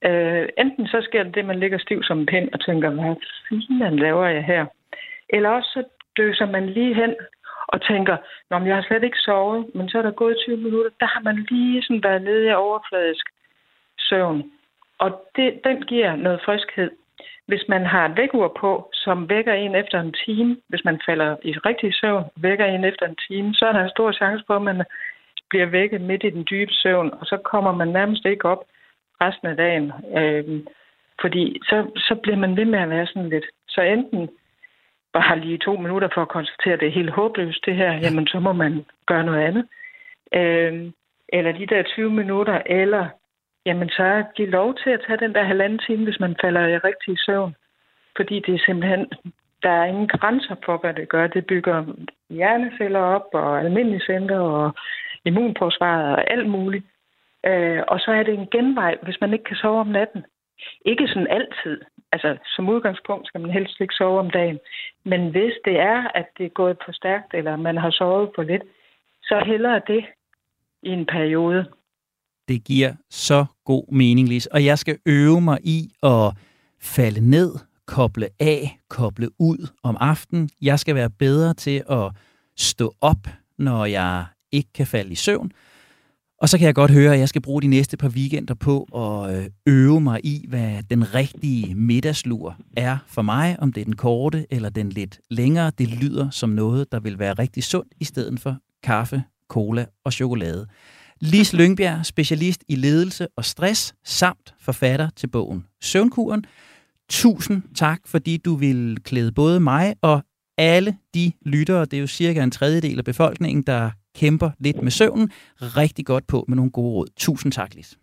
[0.04, 3.14] Øh, enten så sker det, det, man ligger stiv som en pind og tænker, hvad
[3.78, 4.66] fanden laver jeg her?
[5.28, 5.82] Eller også så
[6.16, 7.14] døser man lige hen
[7.68, 8.16] og tænker,
[8.50, 11.06] Nå, men jeg har slet ikke sovet, men så er der gået 20 minutter, der
[11.06, 13.26] har man lige sådan været nede i overfladisk
[13.98, 14.50] søvn.
[14.98, 16.90] Og det, den giver noget friskhed.
[17.46, 21.36] Hvis man har et vækkeur på, som vækker en efter en time, hvis man falder
[21.42, 24.56] i rigtig søvn, vækker en efter en time, så er der en stor chance for,
[24.56, 24.82] at man
[25.48, 28.64] bliver vækket midt i den dybe søvn, og så kommer man nærmest ikke op
[29.20, 29.92] resten af dagen.
[30.18, 30.60] Øh,
[31.20, 33.44] fordi så, så bliver man ved med at være sådan lidt.
[33.68, 34.28] Så enten
[35.14, 38.26] bare lige to minutter for at konstatere, at det er helt håbløst det her, jamen
[38.26, 39.64] så må man gøre noget andet.
[40.34, 40.92] Øh,
[41.28, 43.08] eller de der 20 minutter, eller
[43.66, 46.78] jamen så give lov til at tage den der halvanden time, hvis man falder i
[46.78, 47.54] rigtig søvn.
[48.16, 49.06] Fordi det er simpelthen,
[49.62, 51.26] der er ingen grænser for, hvad det gør.
[51.26, 51.84] Det bygger
[52.30, 54.74] hjerneceller op, og almindelige celler, og
[55.24, 56.84] immunforsvaret, og alt muligt.
[57.46, 60.24] Øh, og så er det en genvej, hvis man ikke kan sove om natten.
[60.84, 61.80] Ikke sådan altid.
[62.12, 64.58] Altså, som udgangspunkt skal man helst ikke sove om dagen.
[65.04, 68.42] Men hvis det er, at det er gået for stærkt, eller man har sovet for
[68.42, 68.62] lidt,
[69.22, 70.04] så hellere det
[70.82, 71.66] i en periode.
[72.48, 74.46] Det giver så god mening, Lis.
[74.46, 76.32] Og jeg skal øve mig i at
[76.80, 77.50] falde ned,
[77.86, 80.48] koble af, koble ud om aftenen.
[80.62, 82.12] Jeg skal være bedre til at
[82.56, 83.26] stå op,
[83.58, 85.52] når jeg ikke kan falde i søvn.
[86.38, 88.82] Og så kan jeg godt høre, at jeg skal bruge de næste par weekender på
[88.82, 93.84] at øh, øve mig i, hvad den rigtige middagslur er for mig, om det er
[93.84, 95.72] den korte eller den lidt længere.
[95.78, 100.12] Det lyder som noget, der vil være rigtig sundt, i stedet for kaffe, cola og
[100.12, 100.66] chokolade.
[101.20, 106.44] Lis Lyngbjerg, specialist i ledelse og stress, samt forfatter til bogen Søvnkuren.
[107.10, 110.22] Tusind tak, fordi du vil klæde både mig og
[110.58, 114.90] alle de lyttere, det er jo cirka en tredjedel af befolkningen, der kæmper lidt med
[114.90, 117.06] søvnen, rigtig godt på med nogle gode råd.
[117.16, 117.98] Tusind tak, Lis.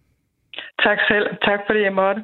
[0.84, 1.26] Tak selv.
[1.45, 2.22] Tak fordi jeg måtte.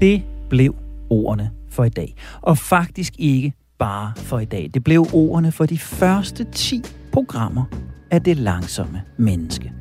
[0.00, 0.74] Det blev
[1.10, 2.14] ordene for i dag.
[2.42, 4.70] Og faktisk ikke bare for i dag.
[4.74, 6.82] Det blev ordene for de første 10
[7.12, 7.64] programmer
[8.10, 9.72] af det langsomme menneske.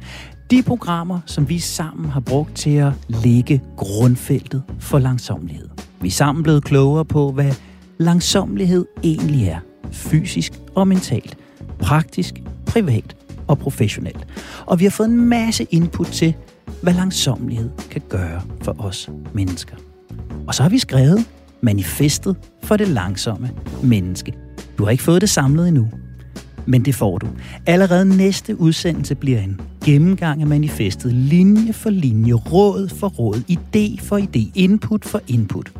[0.51, 2.93] De programmer, som vi sammen har brugt til at
[3.23, 5.69] lægge grundfeltet for langsomlighed.
[6.01, 7.51] Vi er sammen blevet klogere på, hvad
[7.97, 9.59] langsomlighed egentlig er
[9.91, 11.37] fysisk og mentalt,
[11.79, 12.33] praktisk,
[12.65, 13.15] privat
[13.47, 14.27] og professionelt.
[14.65, 16.33] Og vi har fået en masse input til,
[16.81, 19.75] hvad langsomlighed kan gøre for os mennesker.
[20.47, 21.25] Og så har vi skrevet
[21.61, 23.51] manifestet for det langsomme
[23.83, 24.33] menneske.
[24.77, 25.89] Du har ikke fået det samlet endnu,
[26.65, 27.27] men det får du.
[27.65, 34.05] Allerede næste udsendelse bliver en gennemgang af manifestet, linje for linje, råd for råd, idé
[34.05, 35.71] for idé, input for input.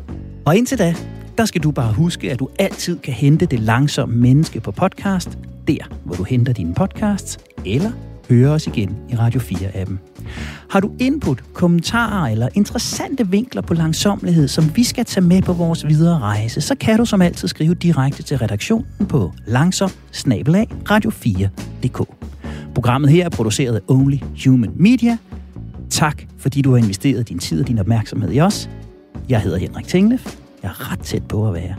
[0.44, 0.94] Og indtil da,
[1.38, 5.38] der skal du bare huske, at du altid kan hente det langsomme menneske på podcast,
[5.68, 7.90] der hvor du henter dine podcasts, eller
[8.28, 9.94] høre os igen i Radio 4-appen.
[10.70, 15.52] Har du input, kommentarer eller interessante vinkler på langsomlighed, som vi skal tage med på
[15.52, 19.90] vores videre rejse, så kan du som altid skrive direkte til redaktionen på langsom
[20.90, 22.08] radio4.dk.
[22.74, 25.18] Programmet her er produceret af Only Human Media.
[25.90, 28.70] Tak, fordi du har investeret din tid og din opmærksomhed i os.
[29.28, 31.76] Jeg hedder Henrik Tinglef er ret tæt på at være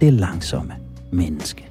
[0.00, 0.74] det langsomme
[1.10, 1.68] menneske.